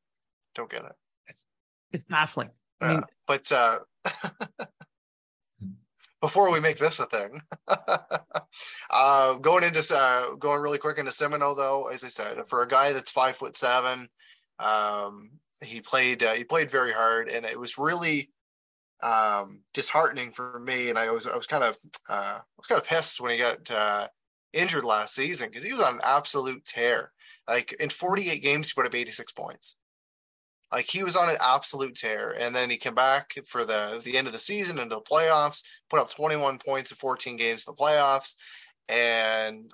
[0.55, 0.93] Don't get it.
[1.27, 1.47] It's,
[1.93, 2.51] it's baffling.
[2.81, 3.81] I mean, but uh,
[6.21, 7.41] before we make this a thing,
[8.91, 12.69] uh, going into uh, going really quick into Simoneau, though, as I said, for a
[12.69, 14.09] guy that's five foot seven,
[14.59, 15.31] um,
[15.63, 18.31] he played uh, he played very hard, and it was really
[19.03, 20.91] um, disheartening for me.
[20.91, 21.77] And I was I was kind of
[22.09, 24.09] uh, I was kind of pissed when he got uh,
[24.53, 27.13] injured last season because he was on an absolute tear.
[27.49, 29.77] Like in 48 games, he put up 86 points.
[30.73, 34.17] Like he was on an absolute tear, and then he came back for the the
[34.17, 37.75] end of the season into the playoffs, put up 21 points in 14 games in
[37.75, 38.35] the playoffs,
[38.89, 39.73] and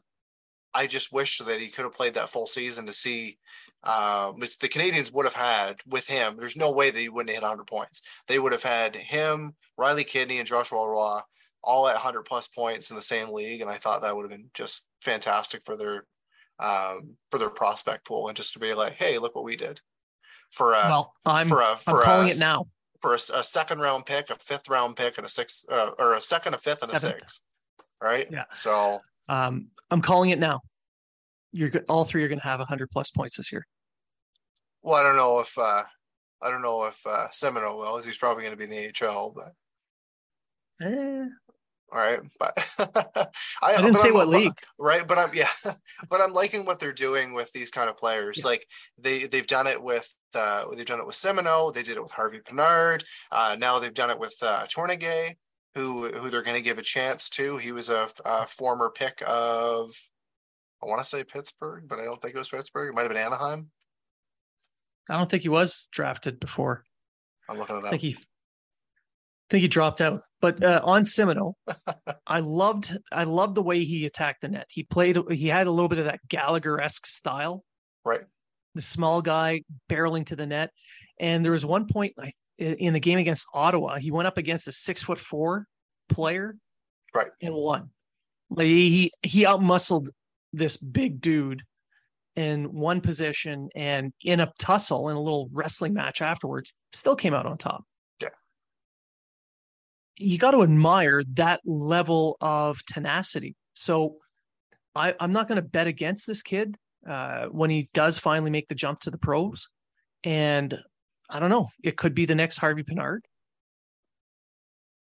[0.73, 3.39] I just wish that he could have played that full season to see
[3.87, 6.37] uh, the Canadians would have had with him.
[6.37, 8.03] There's no way that he wouldn't hit 100 points.
[8.27, 11.21] They would have had him, Riley Kidney, and Joshua Roy
[11.63, 14.31] all at 100 plus points in the same league, and I thought that would have
[14.31, 16.05] been just fantastic for their
[16.59, 19.81] um, for their prospect pool, and just to be like, hey, look what we did
[20.51, 22.67] for a well, I'm for a for I'm calling a, it now
[23.01, 26.15] for a, a, second round pick, a fifth round pick, and a sixth uh, or
[26.15, 27.17] a second, a fifth, and Seventh.
[27.17, 27.41] a sixth.
[28.03, 28.27] Right.
[28.31, 28.45] Yeah.
[28.55, 30.61] So um, I'm calling it now.
[31.53, 33.67] You're all three are going to have 100 plus points this year.
[34.87, 35.83] Well, I don't know if uh,
[36.41, 38.01] I don't know if uh, Simoneau will.
[38.01, 39.53] He's probably going to be in the AHL, but.
[40.87, 41.27] Eh.
[41.93, 43.27] All right, but I,
[43.63, 45.07] I, didn't say I'm, what league, right?
[45.07, 45.49] But I'm yeah,
[46.09, 48.39] but I'm liking what they're doing with these kind of players.
[48.39, 48.47] Yeah.
[48.47, 52.03] Like they they've done it with uh, they've done it with Simoneau, they did it
[52.03, 53.03] with Harvey Pinard.
[53.33, 55.35] Uh, now they've done it with uh, Tournier,
[55.75, 57.57] who who they're going to give a chance to.
[57.57, 59.91] He was a, a former pick of
[60.81, 62.91] I want to say Pittsburgh, but I don't think it was Pittsburgh.
[62.91, 63.71] It might have been Anaheim.
[65.09, 66.85] I don't think he was drafted before.
[67.49, 67.89] I'm looking at that.
[67.89, 70.23] I think he, I think he dropped out.
[70.41, 71.55] But uh, on Simoneau,
[72.27, 74.67] I loved I loved the way he attacked the net.
[74.71, 77.65] He played he had a little bit of that Gallagher esque style.
[78.05, 78.21] Right.
[78.75, 80.71] The small guy barreling to the net,
[81.19, 82.15] and there was one point
[82.59, 85.67] in the game against Ottawa, he went up against a six foot four
[86.09, 86.57] player,
[87.15, 87.91] right, and won.
[88.51, 90.09] Like he he outmuscled
[90.53, 91.63] this big dude
[92.37, 97.35] in one position and in a tussle in a little wrestling match afterwards, still came
[97.35, 97.83] out on top.
[98.21, 98.29] Yeah.
[100.17, 103.57] You got to admire that level of tenacity.
[103.75, 104.17] So
[104.95, 106.77] I, am not going to bet against this kid
[107.09, 109.69] uh, when he does finally make the jump to the pros.
[110.23, 110.79] And
[111.31, 113.21] I don't know, it could be the next Harvey Pinard.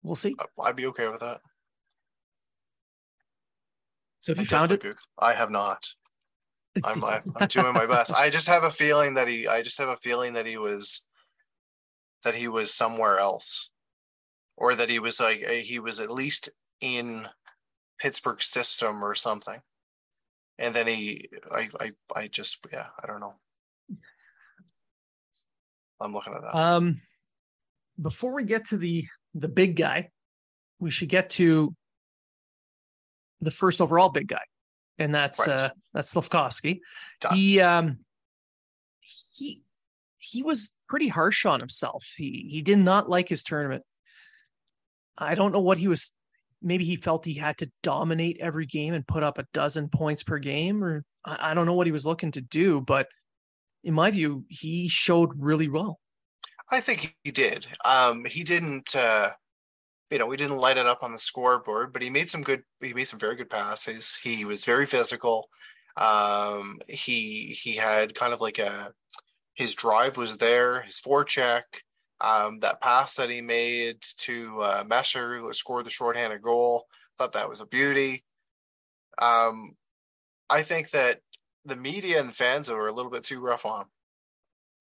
[0.04, 0.36] We'll see.
[0.60, 1.42] I'd be okay with that.
[4.22, 4.84] So if you found it,
[5.20, 5.88] I have not.
[6.84, 8.14] I'm, I'm doing my best.
[8.14, 9.48] I just have a feeling that he.
[9.48, 11.06] I just have a feeling that he was,
[12.24, 13.72] that he was somewhere else,
[14.56, 17.28] or that he was like he was at least in
[18.00, 19.60] Pittsburgh system or something,
[20.60, 21.28] and then he.
[21.52, 21.70] I.
[21.80, 21.92] I.
[22.16, 22.66] I just.
[22.72, 22.88] Yeah.
[23.04, 23.36] I don't know.
[26.00, 26.56] I'm looking at that.
[26.56, 27.02] Um,
[28.02, 29.06] before we get to the
[29.36, 30.10] the big guy,
[30.80, 31.76] we should get to
[33.42, 34.42] the first overall big guy
[35.02, 35.50] and that's right.
[35.50, 36.80] uh that's Slafkovsky.
[37.34, 38.00] He um
[39.02, 39.62] he
[40.18, 42.06] he was pretty harsh on himself.
[42.16, 43.84] He he did not like his tournament.
[45.18, 46.16] I don't know what he was
[46.62, 50.24] maybe he felt he had to dominate every game and put up a dozen points
[50.24, 53.08] per game or I, I don't know what he was looking to do, but
[53.84, 56.00] in my view, he showed really well.
[56.72, 57.68] I think he did.
[57.84, 59.32] Um, he didn't uh,
[60.12, 62.64] you know, we didn't light it up on the scoreboard, but he made some good,
[62.82, 64.20] he made some very good passes.
[64.22, 65.50] He was very physical.
[65.98, 68.94] Um, he, he had kind of like a,
[69.54, 71.64] his drive was there, his forecheck,
[72.20, 76.86] um, that pass that he made to uh, Mesar, who scored the shorthanded goal.
[77.18, 78.24] Thought that was a beauty.
[79.18, 79.76] Um,
[80.50, 81.20] I think that
[81.66, 83.88] the media and the fans were a little bit too rough on him.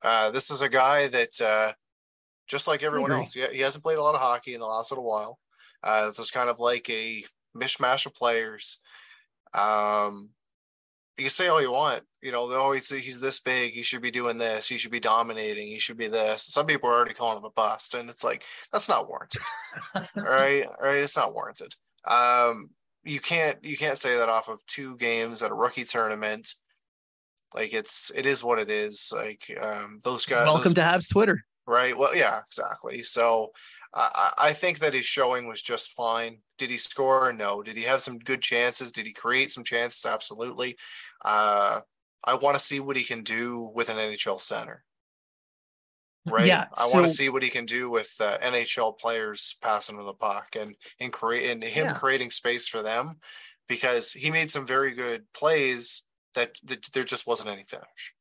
[0.02, 1.72] Uh, this is a guy that uh,
[2.50, 3.32] just like everyone else.
[3.32, 5.38] He, he hasn't played a lot of hockey in the last little while.
[5.82, 7.22] Uh, this is kind of like a
[7.56, 8.78] mishmash of players.
[9.54, 10.30] Um,
[11.16, 12.02] you can say all you want.
[12.22, 13.72] You know, they always say he's this big.
[13.72, 14.68] He should be doing this.
[14.68, 15.68] He should be dominating.
[15.68, 16.42] He should be this.
[16.42, 19.42] Some people are already calling him a bust, and it's like that's not warranted.
[19.94, 21.74] all right, all right, it's not warranted.
[22.06, 22.70] Um,
[23.04, 26.54] you can't you can't say that off of two games at a rookie tournament.
[27.54, 29.12] Like it's it is what it is.
[29.14, 30.46] Like um, those guys.
[30.46, 31.44] Welcome those, to Habs Twitter.
[31.66, 31.96] Right.
[31.96, 33.02] Well, yeah, exactly.
[33.02, 33.52] So
[33.94, 36.38] I, I think that his showing was just fine.
[36.58, 37.32] Did he score?
[37.32, 37.62] No.
[37.62, 38.92] Did he have some good chances?
[38.92, 40.04] Did he create some chances?
[40.04, 40.76] Absolutely.
[41.24, 41.80] Uh,
[42.24, 44.84] I want to see what he can do with an NHL center.
[46.26, 46.46] Right.
[46.46, 46.66] Yeah.
[46.76, 50.04] I so, want to see what he can do with uh, NHL players passing him
[50.04, 51.92] the puck and and create and him yeah.
[51.94, 53.14] creating space for them,
[53.68, 58.14] because he made some very good plays that, that there just wasn't any finish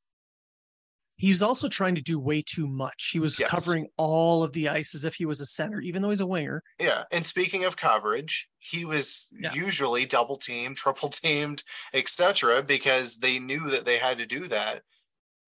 [1.19, 3.10] he was also trying to do way too much.
[3.12, 3.49] He was yes.
[3.49, 6.25] covering all of the ice as if he was a center, even though he's a
[6.25, 6.63] winger.
[6.79, 7.03] Yeah.
[7.12, 9.53] And speaking of coverage, he was yeah.
[9.53, 14.84] usually double teamed, triple teamed, etc., because they knew that they had to do that.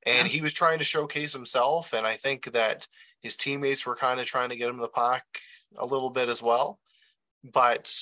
[0.05, 0.33] And yeah.
[0.33, 1.93] he was trying to showcase himself.
[1.93, 2.85] And I think that
[3.21, 5.23] his teammates were kind of trying to get him the puck
[5.77, 6.79] a little bit as well.
[7.45, 7.97] But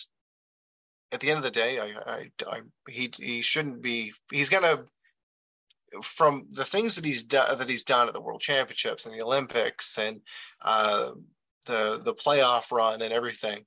[1.11, 4.11] at the end of the day, I, I, I he he shouldn't be.
[4.31, 4.85] He's gonna
[6.01, 9.23] from the things that he's done that he's done at the World Championships and the
[9.23, 10.21] Olympics and
[10.63, 11.11] uh,
[11.65, 13.65] the the playoff run and everything,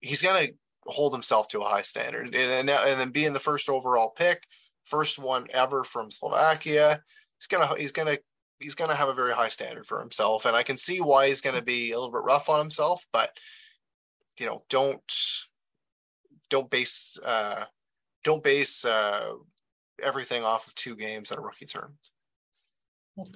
[0.00, 0.54] he's going to
[0.86, 2.26] hold himself to a high standard.
[2.26, 4.42] And, and, and then being the first overall pick,
[4.84, 7.02] first one ever from Slovakia,
[7.38, 8.18] he's gonna he's gonna
[8.60, 10.44] he's gonna have a very high standard for himself.
[10.46, 13.06] And I can see why he's going to be a little bit rough on himself,
[13.12, 13.30] but
[14.38, 15.02] you know, don't
[16.50, 17.64] don't base uh,
[18.24, 19.32] don't base uh,
[20.02, 21.96] everything off of two games at a rookie term.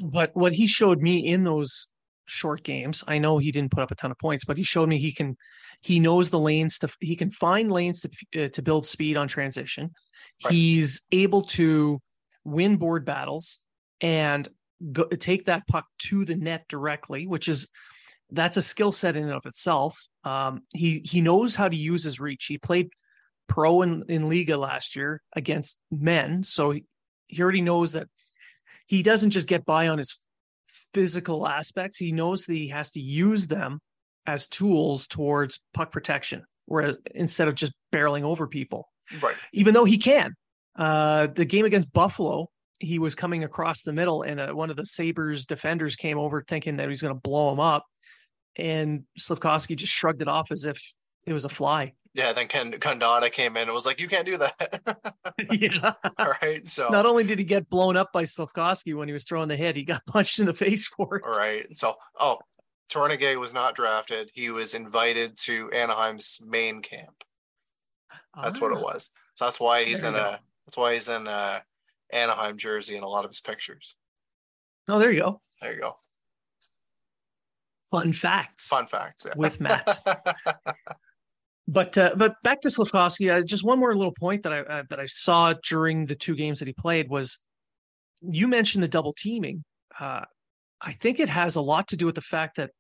[0.01, 1.89] But what he showed me in those
[2.27, 4.89] short games, I know he didn't put up a ton of points, but he showed
[4.89, 5.37] me he can,
[5.83, 9.29] he knows the lanes to, he can find lanes to uh, to build speed on
[9.29, 9.91] transition.
[10.45, 10.53] Right.
[10.53, 12.01] He's able to
[12.45, 13.59] win board battles
[14.01, 14.49] and
[14.93, 17.69] go, take that puck to the net directly, which is
[18.31, 19.99] that's a skill set in and of itself.
[20.25, 22.47] Um, he he knows how to use his reach.
[22.47, 22.89] He played
[23.49, 26.43] pro in, in Liga last year against men.
[26.43, 26.85] So he,
[27.27, 28.09] he already knows that
[28.87, 30.27] he doesn't just get by on his
[30.95, 31.99] physical aspects.
[31.99, 33.81] He knows that he has to use them
[34.27, 38.89] as tools towards puck protection, whereas instead of just barreling over people.
[39.23, 39.37] Right.
[39.53, 40.35] Even though he can.
[40.77, 42.49] Uh, the game against Buffalo,
[42.81, 46.43] he was coming across the middle, and uh, one of the Sabres defenders came over
[46.43, 47.85] thinking that he was going to blow him up.
[48.57, 50.81] And Slafkovsky just shrugged it off as if
[51.25, 51.93] it was a fly.
[52.17, 54.81] Yeah, then Ken came in and was like, "You can't do that."
[55.51, 55.93] yeah.
[56.19, 56.67] All right.
[56.67, 59.57] So not only did he get blown up by Slafkovsky when he was throwing the
[59.57, 61.25] hit, he got punched in the face for it.
[61.25, 61.67] All right.
[61.77, 62.39] So, oh,
[62.91, 64.31] Tornegay was not drafted.
[64.33, 67.23] He was invited to Anaheim's main camp.
[68.43, 68.83] That's ah, what it ah.
[68.83, 69.11] was.
[69.35, 70.41] So that's why he's in a.
[70.67, 71.63] That's why he's in a
[72.13, 73.95] Anaheim jersey in a lot of his pictures.
[74.89, 75.43] Oh, there you go.
[75.61, 75.97] There you go.
[77.91, 78.69] Fun facts.
[78.69, 79.35] Fun facts yeah.
[79.37, 79.99] with Matt.
[81.69, 84.83] But uh, but back to Slafkovsky, uh, just one more little point that I uh,
[84.89, 87.39] that I saw during the two games that he played was
[88.23, 89.65] you mentioned the double teaming.
[89.99, 90.23] Uh,
[90.81, 92.71] I think it has a lot to do with the fact that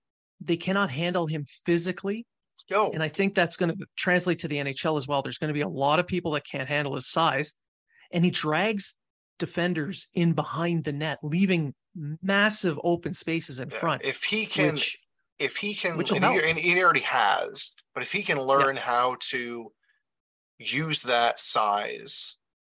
[0.40, 2.27] they cannot handle him physically.
[2.70, 2.90] No.
[2.92, 5.22] And I think that's going to translate to the NHL as well.
[5.22, 7.55] There's going to be a lot of people that can't handle his size,
[8.12, 8.94] and he drags
[9.38, 11.75] defenders in behind the net, leaving
[12.22, 13.79] massive open spaces in yeah.
[13.79, 14.05] front.
[14.05, 14.99] If he can, which,
[15.38, 18.83] if he can, and he, and he already has, but if he can learn yeah.
[18.83, 19.72] how to
[20.59, 22.37] use that size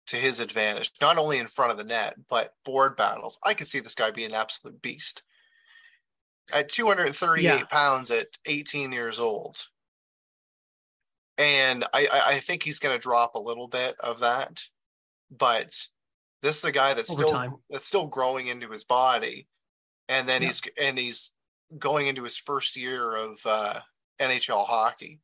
[0.08, 3.68] to his advantage, not only in front of the net, but board battles, I could
[3.68, 5.24] see this guy being an absolute beast.
[6.54, 7.64] At 238 yeah.
[7.66, 9.68] pounds at 18 years old.
[11.38, 14.64] And I, I think he's going to drop a little bit of that,
[15.30, 15.88] but
[16.42, 17.56] this is a guy that's Over still time.
[17.70, 19.48] that's still growing into his body,
[20.10, 20.48] and then yeah.
[20.48, 21.34] he's and he's
[21.78, 23.80] going into his first year of uh,
[24.20, 25.20] NHL hockey.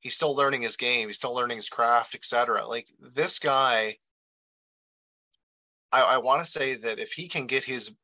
[0.00, 1.08] He's still learning his game.
[1.08, 2.66] He's still learning his craft, etc.
[2.66, 3.98] Like this guy,
[5.92, 7.94] I, I want to say that if he can get his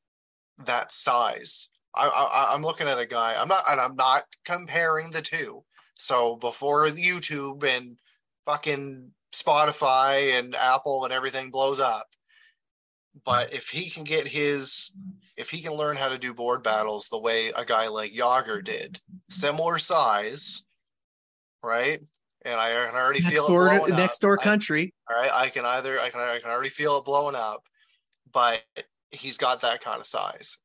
[0.66, 3.35] that size, I, I, I'm looking at a guy.
[3.38, 5.64] I'm not, and I'm not comparing the two.
[5.96, 7.99] So before YouTube and
[8.47, 12.07] fucking Spotify and Apple and everything blows up,
[13.24, 14.96] but if he can get his
[15.36, 18.62] if he can learn how to do board battles the way a guy like Jagr
[18.62, 19.00] did,
[19.30, 20.66] similar size,
[21.64, 22.00] right?
[22.44, 24.28] And I can already next feel door, it next up.
[24.28, 24.94] door country.
[25.08, 27.62] I, all right, I can either I can I can already feel it blowing up,
[28.32, 28.62] but
[29.10, 30.58] he's got that kind of size.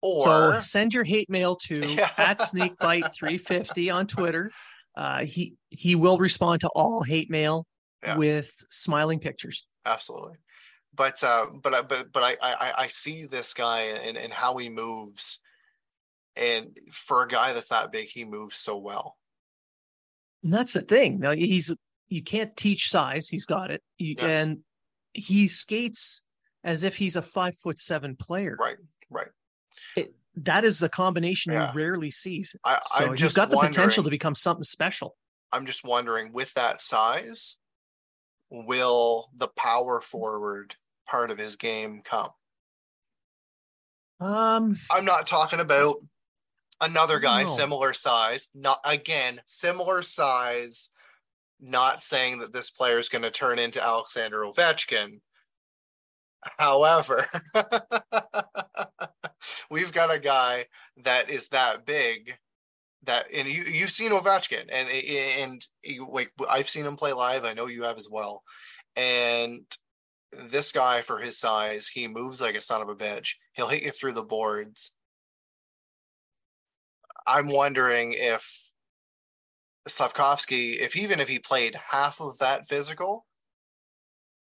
[0.00, 2.10] Or so send your hate mail to yeah.
[2.18, 4.50] at snakebite350 on Twitter.
[4.96, 7.66] Uh, he he will respond to all hate mail
[8.04, 8.16] yeah.
[8.16, 9.66] with smiling pictures.
[9.86, 10.36] Absolutely.
[10.94, 14.68] But uh, but but but I, I I see this guy and and how he
[14.68, 15.40] moves,
[16.36, 19.16] and for a guy that's that big, he moves so well.
[20.44, 21.18] And that's the thing.
[21.18, 21.74] Now he's
[22.08, 23.28] you can't teach size.
[23.28, 24.26] He's got it, you, yeah.
[24.26, 24.58] and
[25.14, 26.22] he skates
[26.64, 28.56] as if he's a five foot seven player.
[28.60, 28.76] Right.
[29.10, 29.28] Right.
[29.96, 31.72] It, that is the combination yeah.
[31.72, 32.44] you rarely see.
[32.64, 35.16] I, so I'm he's got the potential to become something special.
[35.52, 37.58] I'm just wondering, with that size,
[38.50, 40.76] will the power forward
[41.08, 42.30] part of his game come?
[44.20, 45.96] Um, I'm not talking about
[46.80, 48.48] another guy similar size.
[48.54, 50.90] Not again, similar size.
[51.60, 55.20] Not saying that this player is going to turn into Alexander Ovechkin.
[56.58, 57.24] However,
[59.70, 60.66] we've got a guy
[61.04, 62.36] that is that big
[63.04, 65.66] that and you you've seen Ovechkin and and
[66.08, 67.44] like I've seen him play live.
[67.44, 68.42] I know you have as well.
[68.96, 69.64] And
[70.32, 73.36] this guy for his size, he moves like a son of a bitch.
[73.54, 74.92] He'll hit you through the boards.
[77.26, 78.72] I'm wondering if
[79.88, 83.26] Slafkovsky, if even if he played half of that physical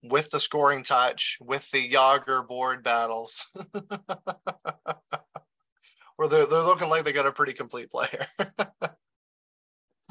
[0.03, 3.45] with the scoring touch, with the Jagr board battles,
[6.15, 8.25] where they're they're looking like they got a pretty complete player.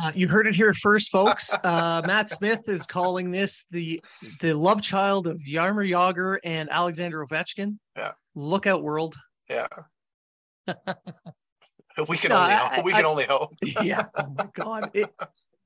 [0.00, 1.54] uh, you heard it here first, folks.
[1.62, 4.00] Uh, Matt Smith is calling this the
[4.40, 7.78] the love child of Jaromir Jagr and Alexander Ovechkin.
[7.96, 8.12] Yeah.
[8.34, 9.14] Look out, world.
[9.48, 9.66] Yeah.
[12.08, 12.84] we can no, only I, hope.
[12.84, 13.54] we can I, only hope.
[13.82, 14.06] yeah.
[14.16, 14.90] Oh my God.
[14.94, 15.10] It,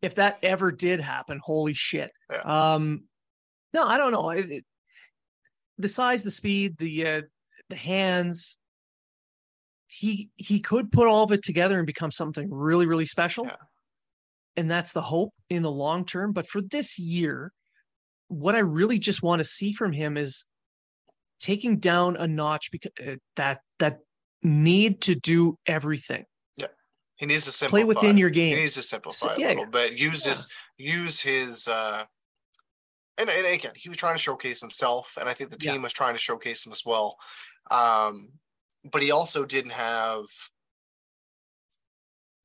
[0.03, 2.11] if that ever did happen, holy shit.
[2.31, 2.41] Yeah.
[2.75, 3.05] Um,
[3.73, 4.31] no, I don't know.
[4.31, 4.65] It, it,
[5.79, 7.23] the size, the speed, the uh,
[7.69, 8.57] the hands,
[9.91, 13.57] he he could put all of it together and become something really really special yeah.
[14.57, 17.53] And that's the hope in the long term but for this year
[18.29, 20.47] what i really just want to see from him is
[21.41, 23.99] taking down a notch because uh, that that
[24.43, 26.25] need to do everything
[26.57, 26.67] yeah
[27.17, 27.83] he needs to simplify.
[27.83, 30.31] play within your game he needs to simplify yeah, a little bit use yeah.
[30.31, 30.49] his
[30.79, 32.05] use his uh
[33.19, 35.83] and, and again he was trying to showcase himself and i think the team yeah.
[35.83, 37.17] was trying to showcase him as well
[37.71, 38.29] um
[38.91, 40.25] but he also didn't have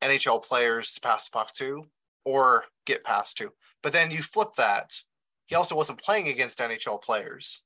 [0.01, 1.83] NHL players to pass the puck to
[2.25, 3.51] or get passed to.
[3.81, 4.95] But then you flip that.
[5.47, 7.63] He also wasn't playing against NHL players.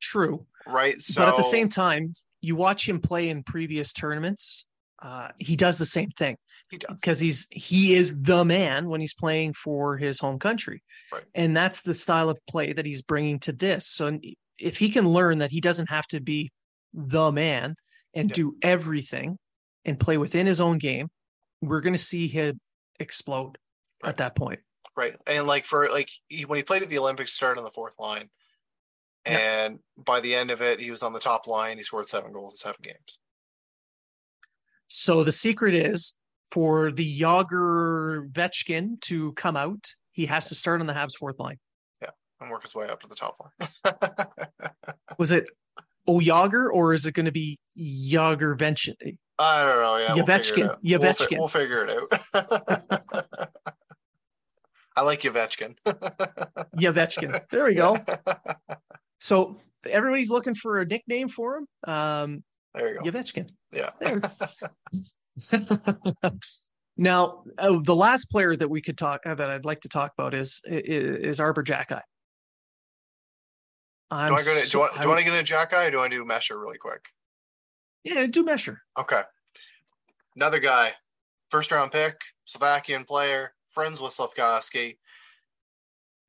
[0.00, 0.46] True.
[0.66, 1.00] Right.
[1.00, 4.66] So, but at the same time, you watch him play in previous tournaments.
[5.02, 6.36] Uh, he does the same thing.
[6.70, 10.82] He does because he's he is the man when he's playing for his home country,
[11.12, 11.24] right.
[11.34, 13.86] and that's the style of play that he's bringing to this.
[13.86, 14.18] So
[14.58, 16.52] if he can learn that he doesn't have to be
[16.92, 17.74] the man
[18.14, 18.34] and yeah.
[18.34, 19.38] do everything
[19.84, 21.08] and play within his own game,
[21.68, 22.60] we're going to see him
[23.00, 23.58] explode
[24.02, 24.10] right.
[24.10, 24.60] at that point.
[24.96, 25.16] Right.
[25.26, 27.98] And like for like he, when he played at the Olympics, started on the fourth
[27.98, 28.30] line.
[29.26, 29.38] Yeah.
[29.38, 31.78] And by the end of it, he was on the top line.
[31.78, 33.18] He scored seven goals in seven games.
[34.88, 36.12] So the secret is
[36.50, 41.40] for the Yager Vetchkin to come out, he has to start on the Habs fourth
[41.40, 41.58] line
[42.00, 42.10] Yeah,
[42.40, 44.30] and work his way up to the top line.
[45.18, 45.46] was it
[46.08, 48.94] Oyagr or is it going to be Yager Vention?
[49.38, 50.14] I don't know.
[50.14, 50.78] Yeah, Yavechkin.
[50.82, 51.00] We'll.
[51.00, 53.48] We'll, fi- we'll, figure it out.
[54.96, 55.76] I like Yavechkin.
[56.76, 57.48] Yavechkin.
[57.50, 57.96] There we go.
[59.20, 59.56] So
[59.88, 61.66] everybody's looking for a nickname for him.
[61.84, 63.04] Um, there you go.
[63.10, 63.50] Yavechkin.
[63.72, 63.88] Yeah.
[66.98, 70.12] now, uh, the last player that we could talk uh, that I'd like to talk
[70.18, 72.02] about is is, is Xhekaj.
[74.10, 75.88] I'm do I, go to, so, do, I, do I want to get into Xhekaj
[75.88, 77.00] or do I do Mesar really quick?
[78.04, 78.78] Yeah, do Mesar.
[78.98, 79.22] Okay.
[80.36, 80.92] Another guy,
[81.50, 84.98] first round pick, Slovakian player, friends with Slafkovsky.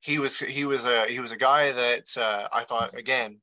[0.00, 3.40] He was he was a he was a guy that uh, I thought again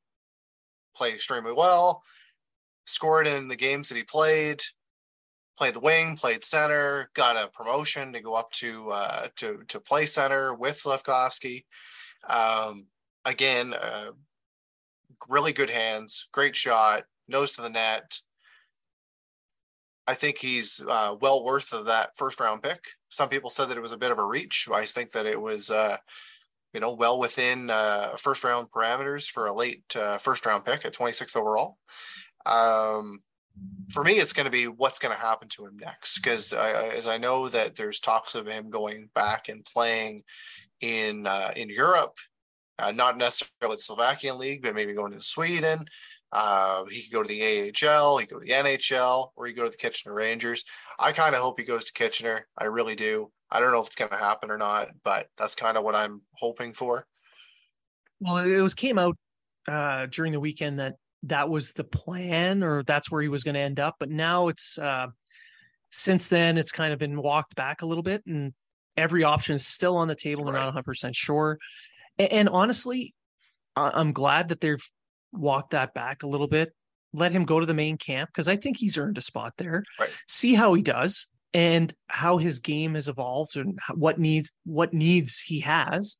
[0.95, 2.03] played extremely well,
[2.86, 4.61] scored in the games that he played,
[5.57, 9.79] played the wing, played center, got a promotion to go up to uh, to to
[9.79, 11.65] play center with Slafkovsky.
[12.27, 12.88] Um,
[13.25, 14.11] again, uh,
[15.27, 18.19] really good hands, great shot, nose to the net.
[20.05, 22.84] I think he's uh, well worth of that first round pick.
[23.09, 24.67] Some people said that it was a bit of a reach.
[24.71, 25.97] I think that it was, uh,
[26.74, 30.86] you know, well within uh, first round parameters for a late uh, first round pick
[30.86, 31.78] at 26th overall.
[32.45, 33.19] Um,
[33.91, 37.07] for me, it's going to be what's going to happen to him next, because as
[37.07, 40.24] I know that there's talks of him going back and playing
[40.82, 42.17] in uh, in Europe
[42.80, 45.86] uh, not necessarily the Slovakian league, but maybe going to Sweden.
[46.34, 49.53] Uh, he could go to the AHL, he could go to the NHL, or he
[49.53, 50.63] could go to the Kitchener Rangers.
[50.97, 52.47] I kind of hope he goes to Kitchener.
[52.57, 53.31] I really do.
[53.51, 55.95] I don't know if it's going to happen or not, but that's kind of what
[55.95, 57.05] I'm hoping for.
[58.19, 59.15] Well, it was came out
[59.67, 63.53] uh, during the weekend that that was the plan or that's where he was going
[63.53, 63.97] to end up.
[63.99, 65.07] But now it's uh,
[65.91, 68.53] since then it's kind of been walked back a little bit, and
[68.97, 70.45] every option is still on the table.
[70.45, 70.53] Right.
[70.53, 71.59] They're not 100 percent sure.
[72.17, 73.13] And, and honestly,
[73.75, 74.84] I'm glad that they've
[75.34, 76.71] walked that back a little bit.
[77.13, 79.84] Let him go to the main camp because I think he's earned a spot there.
[79.99, 80.09] Right.
[80.27, 85.39] See how he does and how his game has evolved and what needs what needs
[85.39, 86.17] he has,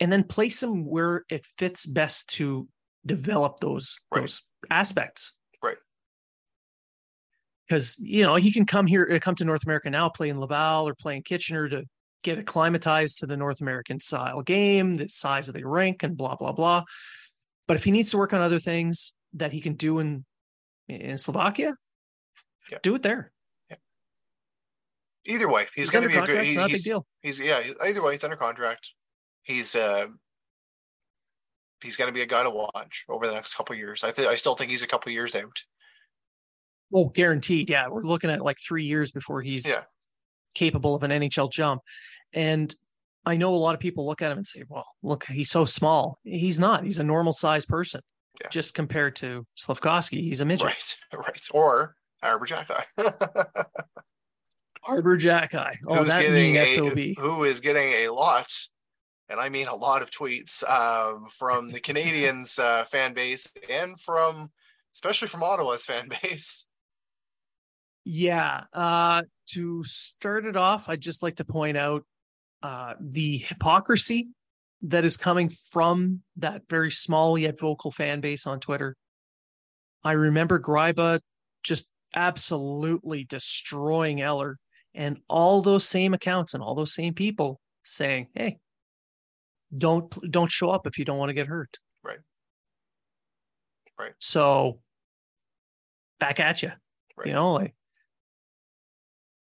[0.00, 2.68] and then place him where it fits best to
[3.06, 4.20] develop those right.
[4.20, 5.34] those aspects.
[5.62, 5.76] Right.
[7.66, 10.38] Because you know he can come here, uh, come to North America now, play in
[10.38, 11.84] Laval or play in Kitchener to
[12.22, 16.36] get acclimatized to the North American style game, the size of the rink, and blah
[16.36, 16.84] blah blah.
[17.66, 20.24] But if he needs to work on other things that he can do in
[20.88, 21.74] in Slovakia,
[22.70, 22.78] yeah.
[22.82, 23.32] do it there.
[23.70, 23.76] Yeah.
[25.26, 26.46] Either way, he's, he's going to be a good.
[26.46, 27.06] He, not he's, a big deal.
[27.22, 27.62] He's yeah.
[27.84, 28.92] Either way, he's under contract.
[29.42, 30.06] He's uh,
[31.82, 34.04] he's going to be a guy to watch over the next couple years.
[34.04, 35.62] I think I still think he's a couple years out.
[36.90, 37.68] Well, guaranteed.
[37.68, 39.82] Yeah, we're looking at like three years before he's yeah.
[40.54, 41.82] capable of an NHL jump.
[42.32, 42.74] And
[43.26, 45.64] I know a lot of people look at him and say, "Well, look, he's so
[45.64, 46.84] small." He's not.
[46.84, 48.00] He's a normal sized person,
[48.40, 48.48] yeah.
[48.48, 50.66] just compared to Slafkovsky, He's a midget.
[50.66, 51.48] Right, right.
[51.52, 52.84] Or Arber Xhekaj.
[54.84, 55.74] Arber Xhekaj.
[55.86, 56.98] Oh, Who's that getting a, SOB.
[57.18, 58.48] Who is getting a lot
[59.28, 63.98] and I mean a lot of tweets um, from the Canadiens uh, fan base and
[64.00, 64.50] from,
[64.94, 66.66] especially from Ottawa's fan base.
[68.04, 68.64] Yeah.
[68.72, 72.04] Uh, to start it off, I'd just like to point out
[72.62, 74.28] uh, the hypocrisy
[74.82, 78.96] that is coming from that very small yet vocal fan base on Twitter.
[80.04, 81.20] I remember Gryba
[81.62, 84.58] just absolutely destroying Eller
[84.94, 88.58] and all those same accounts and all those same people saying, hey,
[89.76, 91.78] don't don't show up if you don't want to get hurt.
[92.04, 92.18] Right.
[93.98, 94.12] Right.
[94.18, 94.80] So
[96.20, 96.72] back at you.
[97.16, 97.28] Right.
[97.28, 97.74] You know, like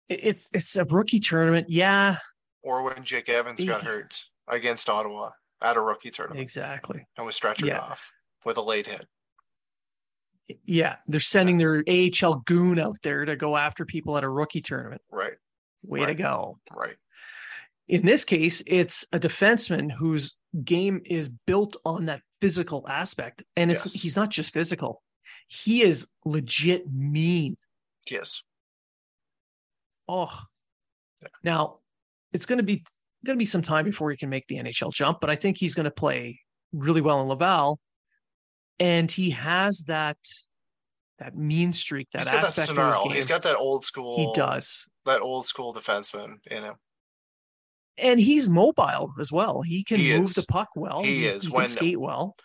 [0.09, 2.17] it's it's a rookie tournament, yeah.
[2.63, 5.31] Or when Jake Evans got hurt against Ottawa
[5.63, 6.41] at a rookie tournament.
[6.41, 7.07] Exactly.
[7.17, 7.81] And was stretchered yeah.
[7.81, 8.11] off
[8.45, 9.07] with a late hit.
[10.65, 14.63] Yeah, they're sending their AHL goon out there to go after people at a rookie
[14.63, 15.03] tournament.
[15.11, 15.35] Right.
[15.85, 16.07] Way right.
[16.07, 16.59] to go.
[16.75, 16.97] Right.
[17.87, 23.43] In this case, it's a defenseman whose game is built on that physical aspect.
[23.57, 24.03] And it's yes.
[24.03, 25.03] he's not just physical.
[25.49, 27.57] He is legit mean.
[28.11, 28.43] Yes.
[30.09, 30.33] Oh.
[31.21, 31.29] Yeah.
[31.43, 31.79] Now,
[32.33, 32.85] it's going to be
[33.25, 35.57] going to be some time before he can make the NHL jump, but I think
[35.57, 36.41] he's going to play
[36.73, 37.81] really well in Laval.
[38.79, 40.19] And he has that
[41.19, 43.09] that mean streak, that he's got aspect that snarl.
[43.09, 44.17] He's got that old school.
[44.19, 46.75] He does that old school defenseman in him
[47.99, 49.63] and he's mobile as well.
[49.63, 50.35] He can he move is.
[50.35, 51.03] the puck well.
[51.03, 52.37] He he's, is he when skate well.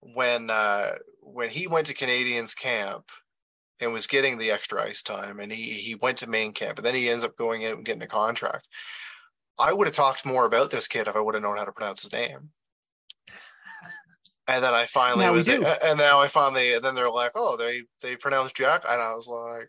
[0.00, 3.10] When uh, when he went to Canadiens camp
[3.80, 6.86] and was getting the extra ice time, and he he went to main camp, and
[6.86, 8.66] then he ends up going in and getting a contract.
[9.58, 11.72] I would have talked more about this kid if I would have known how to
[11.72, 12.50] pronounce his name.
[14.46, 17.58] And then I finally now was, and now I finally, and then they're like, oh,
[17.58, 19.68] they they pronounced Jack, and I was like,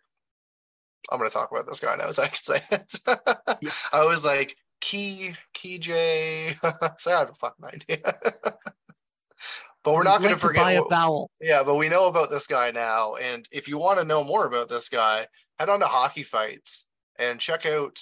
[1.11, 2.99] I'm going to talk about this guy now as I can say it.
[3.61, 3.71] yeah.
[3.91, 6.53] I was like, Key, Key J.
[6.97, 7.97] so I have a fucking idea.
[9.83, 10.77] but we're not going to forget.
[10.77, 11.31] A vowel.
[11.41, 13.15] Yeah, but we know about this guy now.
[13.15, 15.27] And if you want to know more about this guy,
[15.57, 16.85] head on to Hockey Fights
[17.17, 17.99] and check out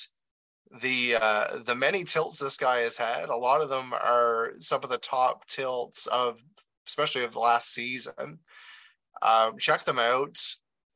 [0.82, 3.30] the uh, the many tilts this guy has had.
[3.30, 6.44] A lot of them are some of the top tilts of,
[6.88, 8.40] especially of the last season.
[9.22, 10.38] Um, check them out.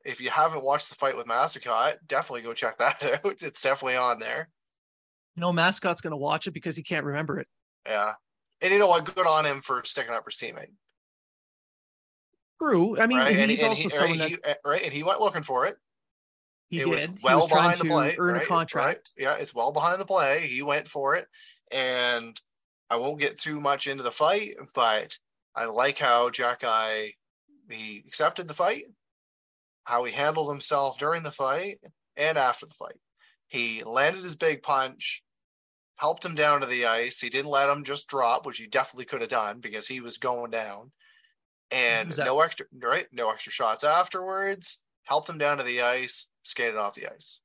[0.04, 3.42] If you haven't watched the fight with Massacott, definitely go check that out.
[3.42, 4.48] It's definitely on there
[5.36, 7.46] no mascot's going to watch it because he can't remember it.
[7.86, 8.12] Yeah.
[8.60, 9.14] And you know what?
[9.14, 10.72] Good on him for sticking up for his teammate.
[12.60, 12.98] True.
[12.98, 13.48] I mean, right?
[13.48, 15.66] he's and, also and he, someone right, that, he, right, and he went looking for
[15.66, 15.74] it.
[16.72, 16.88] He it did.
[16.88, 18.16] was well was behind the play.
[18.18, 19.10] Earn right, a contract.
[19.18, 19.24] Right?
[19.26, 20.46] Yeah, it's well behind the play.
[20.46, 21.26] He went for it,
[21.70, 22.40] and
[22.88, 25.18] I won't get too much into the fight, but
[25.54, 27.12] I like how Xhekaj
[27.70, 28.84] he accepted the fight,
[29.84, 31.76] how he handled himself during the fight
[32.16, 32.98] and after the fight.
[33.48, 35.22] He landed his big punch,
[35.96, 37.20] helped him down to the ice.
[37.20, 40.16] He didn't let him just drop, which he definitely could have done because he was
[40.16, 40.90] going down.
[41.70, 44.80] And no extra right, no extra shots afterwards.
[45.04, 47.40] Helped him down to the ice, skated off the ice.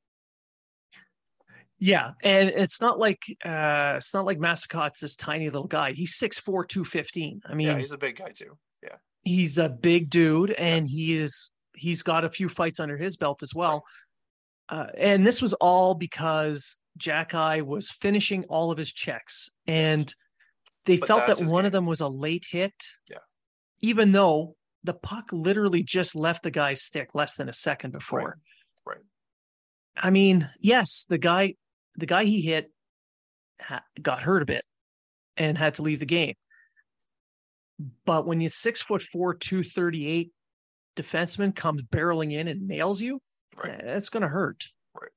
[1.79, 5.91] Yeah, and it's not like uh it's not like Massacott's this tiny little guy.
[5.91, 7.41] He's 6'4", 215.
[7.45, 8.57] I mean, yeah, he's a big guy too.
[8.81, 10.95] Yeah, he's a big dude, and yeah.
[10.95, 13.85] he is he's got a few fights under his belt as well.
[14.69, 20.11] Uh, and this was all because Xhekaj was finishing all of his checks, and
[20.85, 21.67] they but felt that one game.
[21.67, 22.73] of them was a late hit.
[23.09, 23.17] Yeah.
[23.81, 28.19] Even though the puck literally just left the guy's stick less than a second before.
[28.19, 28.33] Right.
[29.99, 31.55] I mean, yes, the guy,
[31.95, 32.71] the guy he hit,
[33.61, 34.65] ha- got hurt a bit,
[35.35, 36.35] and had to leave the game.
[38.05, 40.31] But when you six foot four, two thirty eight
[40.95, 43.21] defenseman comes barreling in and nails you,
[43.63, 43.81] right.
[43.83, 44.65] that's going to hurt.
[44.99, 45.11] Right.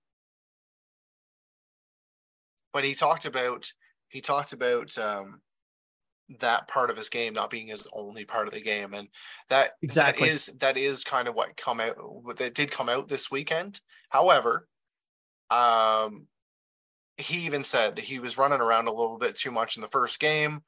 [2.73, 3.73] But he talked about
[4.09, 5.41] he talked about um,
[6.39, 9.09] that part of his game not being his only part of the game, and
[9.49, 11.97] that exactly that is that is kind of what come out
[12.37, 13.81] that did come out this weekend.
[14.11, 14.69] However,
[15.51, 16.27] um,
[17.17, 20.21] he even said he was running around a little bit too much in the first
[20.21, 20.63] game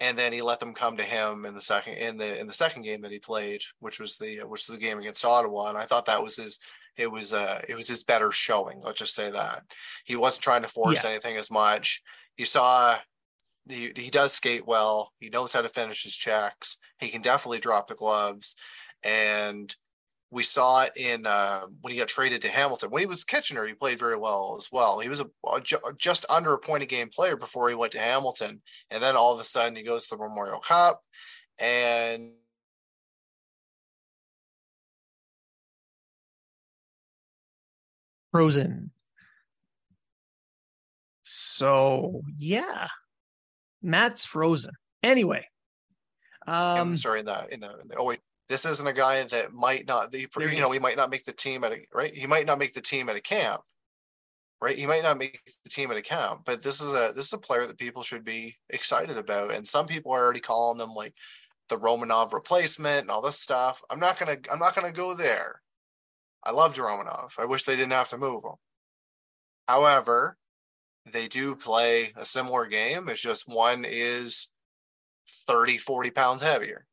[0.00, 2.52] and then he let them come to him in the second in the in the
[2.52, 5.78] second game that he played, which was the which was the game against Ottawa, and
[5.78, 6.58] I thought that was his
[6.96, 8.80] it was uh it was his better showing.
[8.80, 9.62] Let's just say that
[10.04, 11.10] he wasn't trying to force yeah.
[11.10, 12.02] anything as much.
[12.36, 12.96] You saw
[13.68, 15.12] he, he does skate well.
[15.20, 16.78] He knows how to finish his checks.
[17.00, 18.56] He can definitely drop the gloves,
[19.02, 19.74] and
[20.30, 22.90] we saw it in uh, when he got traded to Hamilton.
[22.90, 24.98] When he was Kitchener, he played very well as well.
[24.98, 25.60] He was a, a,
[25.96, 28.60] just under a point a game player before he went to Hamilton,
[28.90, 31.02] and then all of a sudden he goes to the Memorial Cup,
[31.58, 32.32] and
[38.32, 38.90] frozen.
[41.22, 42.88] So yeah,
[43.82, 44.74] Matt's frozen.
[45.02, 45.46] Anyway,
[46.46, 49.52] um, sorry in the in the, in the oh wait this isn't a guy that
[49.52, 52.14] might not the you know he might not make the team at a right?
[52.14, 53.62] He might not make the team at a camp
[54.60, 54.76] right?
[54.76, 57.32] He might not make the team at a camp but this is a this is
[57.32, 59.54] a player that people should be excited about.
[59.54, 61.14] And some people are already calling them like
[61.68, 63.82] the romanov replacement and all this stuff.
[63.90, 65.62] I'm not gonna i'm not gonna go there.
[66.44, 67.32] I loved romanov.
[67.38, 68.56] I wish they didn't have to move him.
[69.66, 70.38] However
[71.12, 73.08] they do play a similar game.
[73.08, 74.52] It's just one is
[75.46, 76.86] 30 40 pounds heavier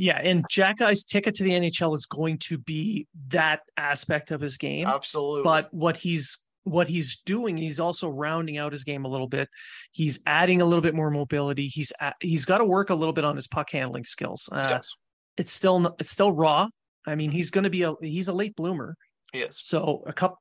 [0.00, 4.56] yeah, and Xhekaj's ticket to the NHL is going to be that aspect of his
[4.56, 4.86] game.
[4.86, 5.42] Absolutely.
[5.42, 9.50] But what he's what he's doing, he's also rounding out his game a little bit.
[9.92, 11.66] He's adding a little bit more mobility.
[11.66, 14.48] He's at, he's got to work a little bit on his puck handling skills.
[14.50, 14.80] Uh,
[15.36, 16.68] it's still it's still raw.
[17.06, 18.96] I mean, he's going to be a he's a late bloomer.
[19.34, 19.60] Yes.
[19.62, 20.38] So a cup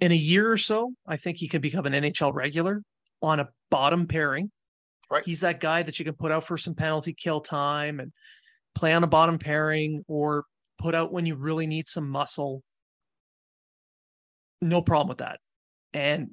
[0.00, 2.82] in a year or so, I think he can become an NHL regular
[3.20, 4.50] on a bottom pairing.
[5.10, 5.22] Right.
[5.22, 8.10] He's that guy that you can put out for some penalty kill time and
[8.74, 10.44] play on a bottom pairing or
[10.78, 12.62] put out when you really need some muscle.
[14.60, 15.40] No problem with that.
[15.92, 16.30] And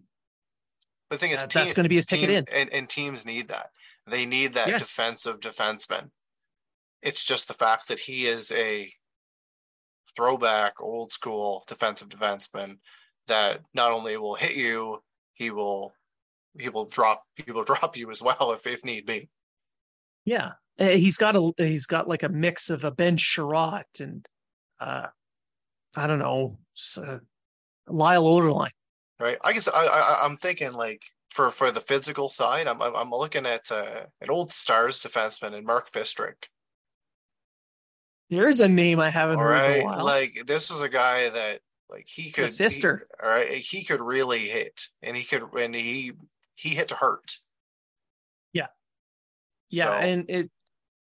[1.10, 2.46] the thing is, uh, team, that's going to be his ticket team, in.
[2.54, 3.72] And, and, teams need that.
[4.06, 4.82] They need that yes.
[4.82, 6.10] defensive defenseman.
[7.02, 8.92] It's just the fact that he is a
[10.16, 12.78] throwback, old school defensive defenseman
[13.28, 15.02] that not only will hit you,
[15.34, 15.94] he will
[16.58, 19.30] he will drop he will drop you as well if if need be.
[20.26, 24.28] Yeah, he's got a he's got like a mix of a Ben Chiarot and
[24.80, 25.08] uh,
[25.96, 26.58] I don't know
[26.98, 27.20] uh,
[27.88, 28.70] Lyle Odelein.
[29.20, 29.38] Right.
[29.44, 33.46] I guess I, I I'm thinking like for for the physical side, I'm I'm, looking
[33.46, 36.48] at uh, an old Stars defenseman and Mark Fistric.
[38.30, 39.76] There's a name I haven't all heard right?
[39.78, 40.06] in a while.
[40.06, 41.60] Like this was a guy that
[41.90, 43.00] like he could the Fister.
[43.00, 46.14] He, all right, he could really hit, and he could and he
[46.56, 47.38] he hit to hurt.
[48.54, 48.68] Yeah,
[49.70, 50.52] yeah, so, and it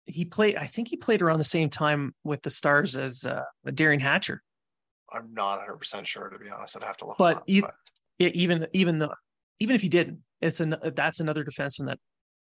[0.06, 0.56] he played.
[0.56, 3.42] I think he played around the same time with the Stars as uh,
[4.00, 4.42] Hatcher.
[5.12, 6.78] I'm not 100 percent sure to be honest.
[6.78, 7.18] I'd have to look.
[7.18, 7.74] But, up, you, but.
[8.20, 9.10] even even the
[9.60, 12.00] even if he didn't, it's an that's another defenseman that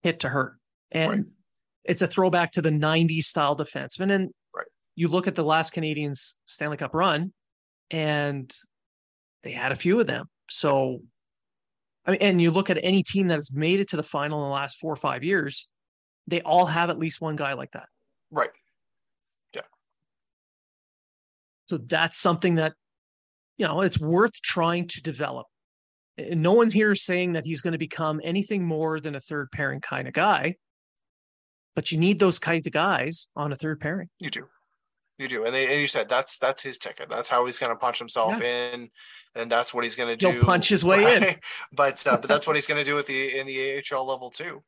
[0.03, 0.59] hit to hurt,
[0.91, 1.25] and right.
[1.85, 4.13] it's a throwback to the 90s style defenseman.
[4.13, 4.67] And right.
[4.97, 7.33] you look at the last Canadiens Stanley Cup run,
[7.91, 8.53] and
[9.43, 10.27] they had a few of them.
[10.51, 11.01] So,
[12.05, 14.43] I mean, and you look at any team that has made it to the final
[14.43, 15.69] in the last four or five years
[16.27, 17.89] they all have at least one guy like that.
[18.31, 18.51] Right.
[19.55, 19.63] Yeah.
[21.67, 22.75] So that's something that,
[23.59, 25.47] you know, it's worth trying to develop.
[26.17, 29.21] And no one here is saying that he's going to become anything more than a
[29.21, 30.57] third pairing kind of guy,
[31.75, 34.09] but you need those kinds of guys on a third pairing.
[34.19, 34.47] You do.
[35.19, 37.09] You do, and, they, and you said that's that's his ticket.
[37.09, 38.73] That's how he's going to punch himself yeah.
[38.73, 38.91] in,
[39.37, 40.33] and that's what he's going to do.
[40.33, 41.23] He'll punch his way right?
[41.23, 41.37] in,
[41.73, 44.29] but uh, but that's what he's going to do with the in the AHL level
[44.29, 44.65] too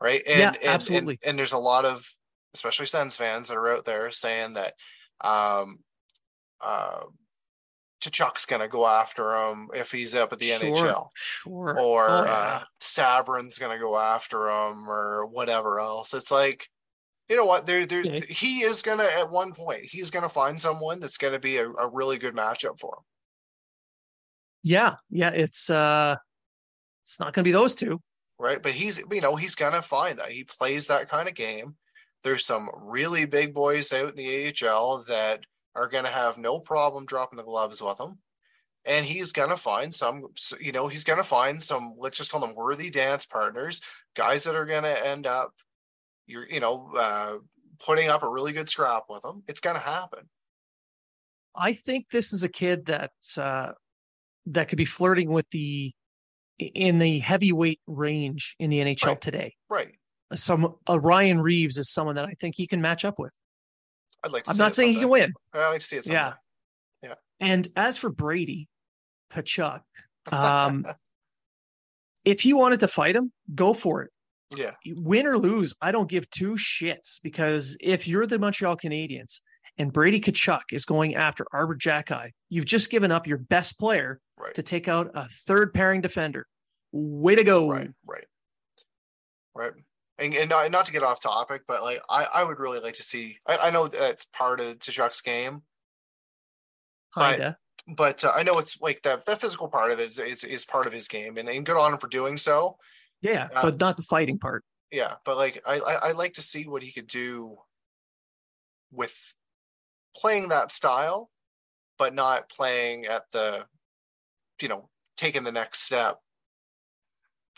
[0.00, 0.22] right?
[0.26, 1.18] And, yeah, and, absolutely.
[1.22, 2.08] And, and, there's a lot of,
[2.54, 4.74] especially Sens fans that are out there saying that
[5.20, 5.78] um,
[6.60, 7.02] uh,
[8.48, 11.08] going to go after him if he's up at the sure, NHL.
[11.14, 11.80] Sure.
[11.80, 12.32] Or oh, yeah.
[12.32, 16.14] uh, Sabourin's going to go after him or whatever else.
[16.14, 16.66] It's like,
[17.28, 17.66] you know what?
[17.66, 18.20] There, there, yeah.
[18.28, 21.38] he is going to, at one point, he's going to find someone that's going to
[21.38, 23.04] be a, a really good matchup for him.
[24.62, 26.16] Yeah, yeah, it's uh
[27.02, 28.00] it's not going to be those two.
[28.40, 30.30] Right, but he's you know, he's going to find that.
[30.30, 31.76] He plays that kind of game.
[32.22, 35.40] There's some really big boys out in the AHL that
[35.76, 38.16] are going to have no problem dropping the gloves with him.
[38.86, 40.24] And he's going to find some,
[40.58, 43.82] you know, he's going to find some, let's just call them worthy dance partners,
[44.16, 45.52] guys that are going to end up,
[46.26, 47.34] you're, you know, uh,
[47.84, 49.42] putting up a really good scrap with him.
[49.48, 50.30] It's going to happen.
[51.54, 53.72] I think this is a kid that's, uh,
[54.46, 55.92] that could be flirting with the,
[56.60, 59.20] in the heavyweight range in the NHL right.
[59.20, 59.54] today.
[59.68, 59.94] Right.
[60.34, 63.32] Some, uh, Ryan Reaves is someone that I think he can match up with.
[64.24, 64.44] I'd like.
[64.48, 65.32] I'm not saying he can win.
[65.54, 66.04] I like to see it.
[66.04, 66.18] Someday.
[66.20, 66.32] Yeah,
[67.02, 67.14] yeah.
[67.40, 68.68] And as for Brady
[69.32, 69.80] Tkachuk,
[70.32, 70.84] um,
[72.24, 74.10] if you wanted to fight him, go for it.
[74.54, 74.72] Yeah.
[74.96, 79.40] Win or lose, I don't give two shits because if you're the Montreal Canadiens
[79.78, 84.20] and Brady Tkachuk is going after Arber Xhekaj, you've just given up your best player
[84.40, 84.54] right.
[84.54, 86.46] to take out a third pairing defender.
[86.92, 87.70] Way to go.
[87.70, 88.24] Right, right.
[89.54, 89.72] Right
[90.20, 92.94] and, and not, not to get off topic, but like I, I would really like
[92.94, 93.38] to see.
[93.46, 95.62] I, I know that's part of Tkachuk's game,
[97.18, 97.56] Kinda.
[97.86, 100.44] but but uh, I know it's like that the physical part of it is, is,
[100.44, 102.76] is part of his game, and, and good on him for doing so.
[103.22, 104.62] Yeah, uh, but not the fighting part.
[104.92, 107.56] Yeah, but like I, I I like to see what he could do
[108.92, 109.34] with
[110.14, 111.30] playing that style,
[111.98, 113.64] but not playing at the,
[114.62, 116.18] you know, taking the next step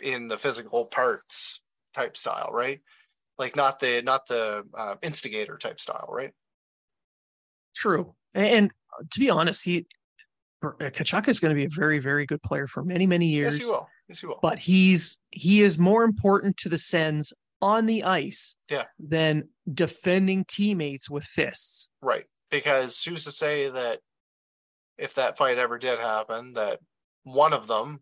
[0.03, 1.63] in the physical parts
[1.95, 2.81] type style, right?
[3.39, 6.33] Like not the not the uh, instigator type style, right?
[7.75, 8.71] True, and
[9.11, 9.87] to be honest, he
[10.63, 13.59] uh, Tkachuk is going to be a very very good player for many many years.
[13.59, 13.89] Yes, he will.
[14.09, 14.39] Yes, he will.
[14.43, 17.33] But he's he is more important to the Sens
[17.63, 18.85] on the ice, yeah.
[18.99, 21.91] than defending teammates with fists.
[22.03, 24.01] Right, because who's to say that
[24.99, 26.81] if that fight ever did happen, that
[27.25, 28.01] one of them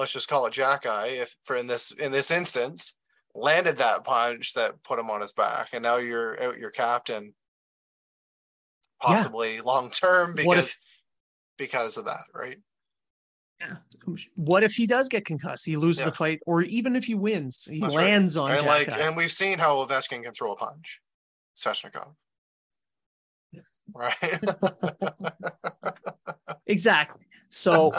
[0.00, 2.96] let's just call it Xhekaj, if for in this in this instance,
[3.34, 7.34] landed that punch that put him on his back, and now you're out your captain,
[9.00, 9.62] possibly yeah.
[9.62, 10.78] long term because if,
[11.58, 12.56] because of that, right?
[13.60, 13.76] Yeah.
[14.36, 15.66] What if he does get concussed?
[15.66, 16.10] He loses yeah.
[16.10, 18.52] the fight, or even if he wins, he That's lands right.
[18.52, 18.56] on.
[18.56, 21.02] And like, and we've seen how Ovechkin can throw a punch.
[21.58, 22.14] Svechnikov.
[23.52, 23.80] Yes.
[23.94, 24.40] Right.
[26.66, 27.26] exactly.
[27.50, 27.92] So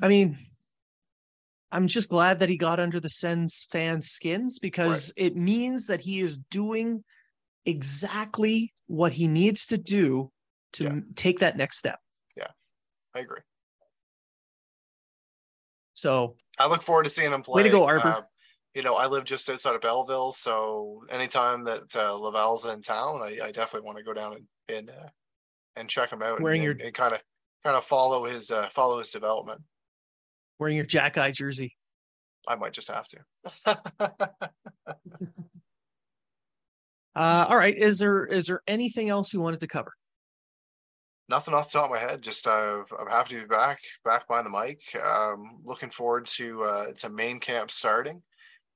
[0.00, 0.36] I mean,
[1.72, 5.26] I'm just glad that he got under the Sens fans' skins because right.
[5.26, 7.04] it means that he is doing
[7.66, 10.30] exactly what he needs to do
[10.72, 11.00] to yeah.
[11.14, 11.98] take that next step.
[12.36, 12.48] Yeah,
[13.14, 13.40] I agree.
[15.92, 17.62] So I look forward to seeing him play.
[17.62, 18.06] Way to go, Arber.
[18.06, 18.22] Uh,
[18.74, 23.20] you know, I live just outside of Belleville, so anytime that uh, Laval's in town,
[23.22, 25.08] I, I definitely want to go down and and, uh,
[25.78, 27.22] and check him out wearing and, your and kind of
[27.64, 29.60] kind of follow his uh, follow his development
[30.58, 31.76] wearing your Jack Eye jersey.
[32.46, 33.18] I might just have to.
[37.14, 37.76] uh, all right.
[37.76, 39.92] Is there is there anything else you wanted to cover?
[41.28, 42.22] Nothing off the top of my head.
[42.22, 44.80] Just uh, I'm happy to be back, back behind the mic.
[45.04, 48.22] Um, looking forward to uh, to main camp starting.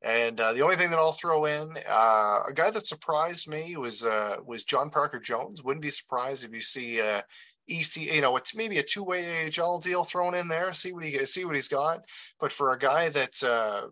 [0.05, 3.77] And uh, the only thing that I'll throw in, uh, a guy that surprised me
[3.77, 5.63] was uh, was John Parker Jones.
[5.63, 7.23] Wouldn't be surprised if you see uh,
[7.69, 10.73] EC, you know, it's maybe a two-way AHL deal thrown in there.
[10.73, 12.05] See what he see what he's got.
[12.41, 13.87] But for a guy that's uh,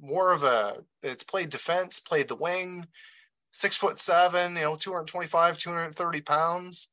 [0.00, 2.86] more of a, it's played defense, played the wing,
[3.52, 6.88] six foot seven, you know, 225, 230 pounds.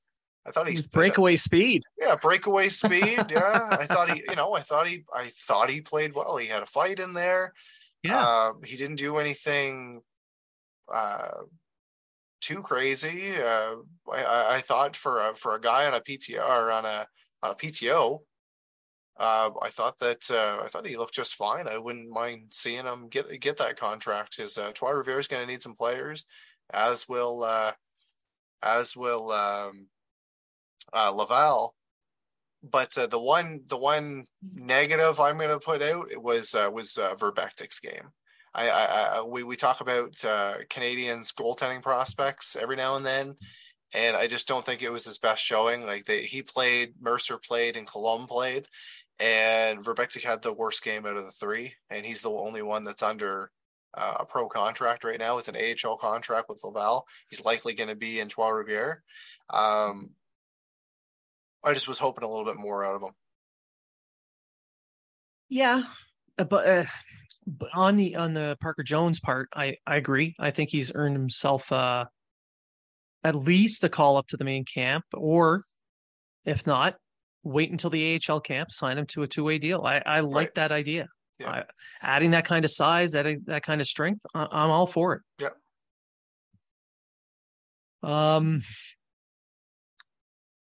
[0.45, 1.83] I thought he's breakaway speed.
[1.99, 3.25] Yeah, breakaway speed.
[3.29, 6.37] Yeah, I thought he, you know, I thought he, I thought he played well.
[6.37, 7.53] He had a fight in there.
[8.03, 10.01] Yeah, uh, he didn't do anything
[10.91, 11.41] uh,
[12.41, 13.35] too crazy.
[13.35, 13.75] Uh,
[14.11, 17.07] I, I, thought for a, for a guy on a PTO or on a
[17.43, 18.19] on a PTO,
[19.17, 21.67] uh, I thought that uh, I thought he looked just fine.
[21.67, 24.37] I wouldn't mind seeing him get get that contract.
[24.37, 26.25] His uh, Trois is going to need some players,
[26.73, 27.73] as will uh,
[28.63, 29.87] as will um,
[30.91, 31.75] uh, Laval.
[32.64, 36.97] But uh, the one the one negative I'm going to put out was uh, was
[36.97, 37.16] uh,
[37.82, 38.09] game.
[38.53, 38.86] I, I,
[39.18, 43.36] I we we talk about uh, Canadiens goaltending prospects every now and then,
[43.95, 45.86] and I just don't think it was his best showing.
[45.86, 48.68] Like they, he played, Mercer played, and Coulombe played,
[49.20, 52.84] and Vrbetic had the worst game out of the three, and he's the only one
[52.84, 53.51] that's under
[53.93, 55.38] uh, a pro contract right now.
[55.38, 57.05] It's an AHL contract with Laval.
[57.30, 58.97] He's likely going to be in Trois Rivières.
[59.49, 60.09] Um,
[61.64, 63.12] I just was hoping a little bit more out of him.
[65.49, 65.84] Yeah,
[66.38, 66.84] uh, but uh,
[67.45, 70.36] but on the on the Parker Jones part, I I agree.
[70.39, 72.05] I think he's earned himself uh
[73.24, 75.66] at least a call up to the main camp, or
[76.45, 76.95] if not,
[77.43, 79.84] wait until the AHL camp, sign him to a two way deal.
[79.84, 80.55] I, I like right.
[80.55, 81.07] that idea.
[81.39, 81.49] Yeah.
[81.49, 81.64] I,
[82.01, 85.22] adding that kind of size, adding that kind of strength, I, am all for it.
[85.39, 85.49] Yeah.
[88.03, 88.62] Um.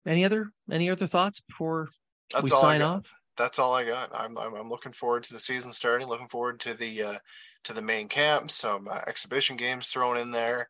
[0.07, 1.89] Any other any other thoughts before
[2.33, 3.13] That's we sign off?
[3.39, 4.11] That's all I got.
[4.15, 6.07] I'm, I'm, I'm looking forward to the season starting.
[6.07, 7.19] Looking forward to the uh,
[7.65, 8.51] to the main camp.
[8.51, 10.69] Some uh, exhibition games thrown in there,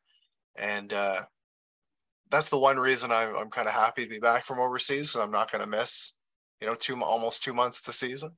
[0.57, 1.23] and uh,
[2.31, 5.11] that's the one reason I'm I'm kind of happy to be back from overseas.
[5.11, 6.15] So I'm not going to miss,
[6.61, 8.33] you know, two almost two months of the season.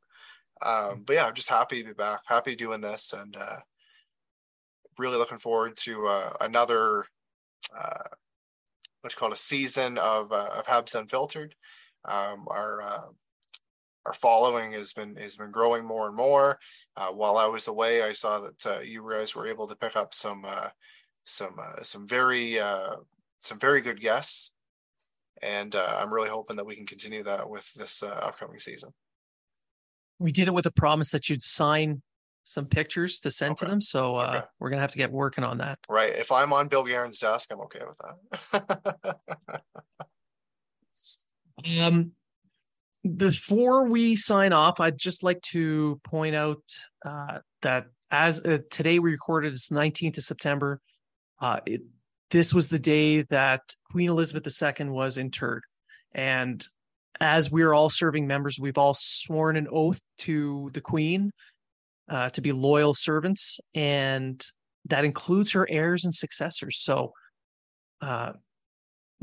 [0.63, 2.21] Um, but yeah, I'm just happy to be back.
[2.27, 3.59] Happy doing this, and uh,
[4.99, 7.05] really looking forward to uh, another
[7.77, 8.09] uh,
[9.05, 11.55] what's called a season of uh, of Habs Unfiltered.
[12.07, 13.07] Um, our uh,
[14.07, 16.59] our following has been has been growing more and more.
[16.97, 19.95] Uh, while I was away, I saw that uh, you guys were able to pick
[19.95, 20.71] up some uh,
[21.25, 22.59] some uh, some very
[23.39, 24.53] some very good guests,
[25.43, 28.91] and I'm really hoping that we can continue that with this upcoming season.
[30.19, 32.01] We did it with a promise that you'd sign
[32.45, 33.67] some pictures to send okay.
[33.67, 34.43] to them, so okay.
[34.61, 35.79] we're gonna have to get working on that.
[35.89, 36.15] Right.
[36.15, 37.99] If I'm on Bill Guerin's desk, I'm okay with
[38.53, 39.17] that.
[41.81, 42.13] um
[43.17, 46.63] before we sign off, I'd just like to point out
[47.05, 50.81] uh, that as uh, today we recorded, it's 19th of September.
[51.41, 51.83] Uh, it,
[52.31, 55.63] this was the day that Queen Elizabeth II was interred.
[56.13, 56.67] And
[57.21, 61.31] as we're all serving members, we've all sworn an oath to the Queen
[62.09, 64.45] uh, to be loyal servants, and
[64.87, 66.81] that includes her heirs and successors.
[66.81, 67.13] So,
[68.01, 68.33] uh,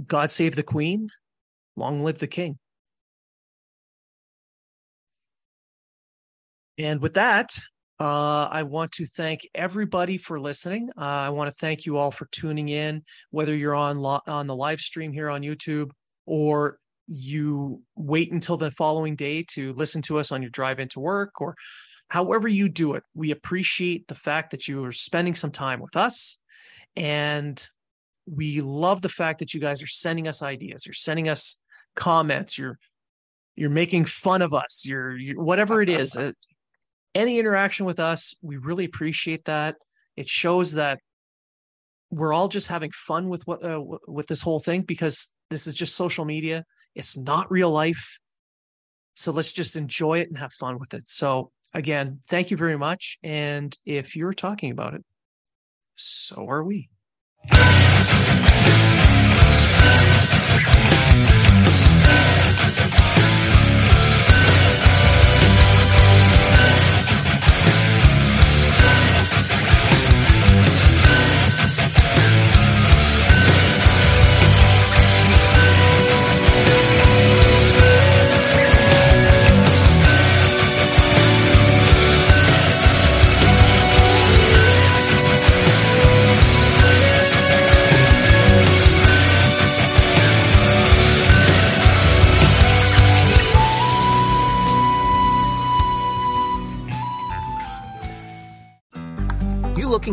[0.06, 1.10] God save the Queen,
[1.76, 2.58] long live the King.
[6.78, 7.52] And with that,
[8.00, 10.90] uh, I want to thank everybody for listening.
[10.98, 14.48] Uh, I want to thank you all for tuning in, whether you're on lo- on
[14.48, 15.92] the live stream here on YouTube
[16.26, 21.00] or you wait until the following day to listen to us on your drive into
[21.00, 21.56] work or
[22.12, 23.04] however you do it.
[23.14, 26.40] We appreciate the fact that you are spending some time with us,
[26.98, 27.66] and
[28.30, 30.86] we love the fact that you guys are sending us ideas.
[30.86, 31.58] You're sending us
[31.96, 32.58] comments.
[32.58, 32.78] You're
[33.56, 34.84] you're making fun of us.
[34.86, 36.18] You're, you're whatever it is.
[36.18, 36.34] Uh,
[37.16, 39.78] any interaction with us, we really appreciate that.
[40.18, 41.00] It shows that
[42.10, 45.76] we're all just having fun with what uh, with this whole thing because this is
[45.76, 46.66] just social media.
[46.94, 48.20] It's not real life.
[49.14, 51.08] So let's just enjoy it and have fun with it.
[51.08, 53.18] So again, thank you very much.
[53.24, 55.04] And if you're talking about it,
[55.96, 56.90] so are we.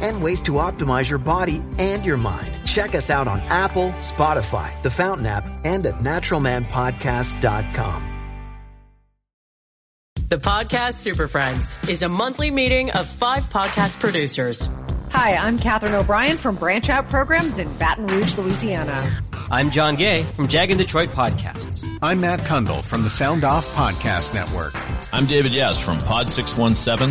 [0.00, 2.58] and ways to optimize your body and your mind.
[2.64, 8.06] Check us out on Apple, Spotify, the Fountain app, and at naturalmanpodcast.com.
[10.28, 14.68] The Podcast Super Friends is a monthly meeting of five podcast producers.
[15.10, 19.10] Hi, I'm Katherine O'Brien from Branch Out Programs in Baton Rouge, Louisiana.
[19.50, 21.84] I'm John Gay from Jag and Detroit Podcasts.
[22.00, 24.72] I'm Matt Cundill from the Sound Off Podcast Network.
[25.12, 27.10] I'm David Yes from Pod 617,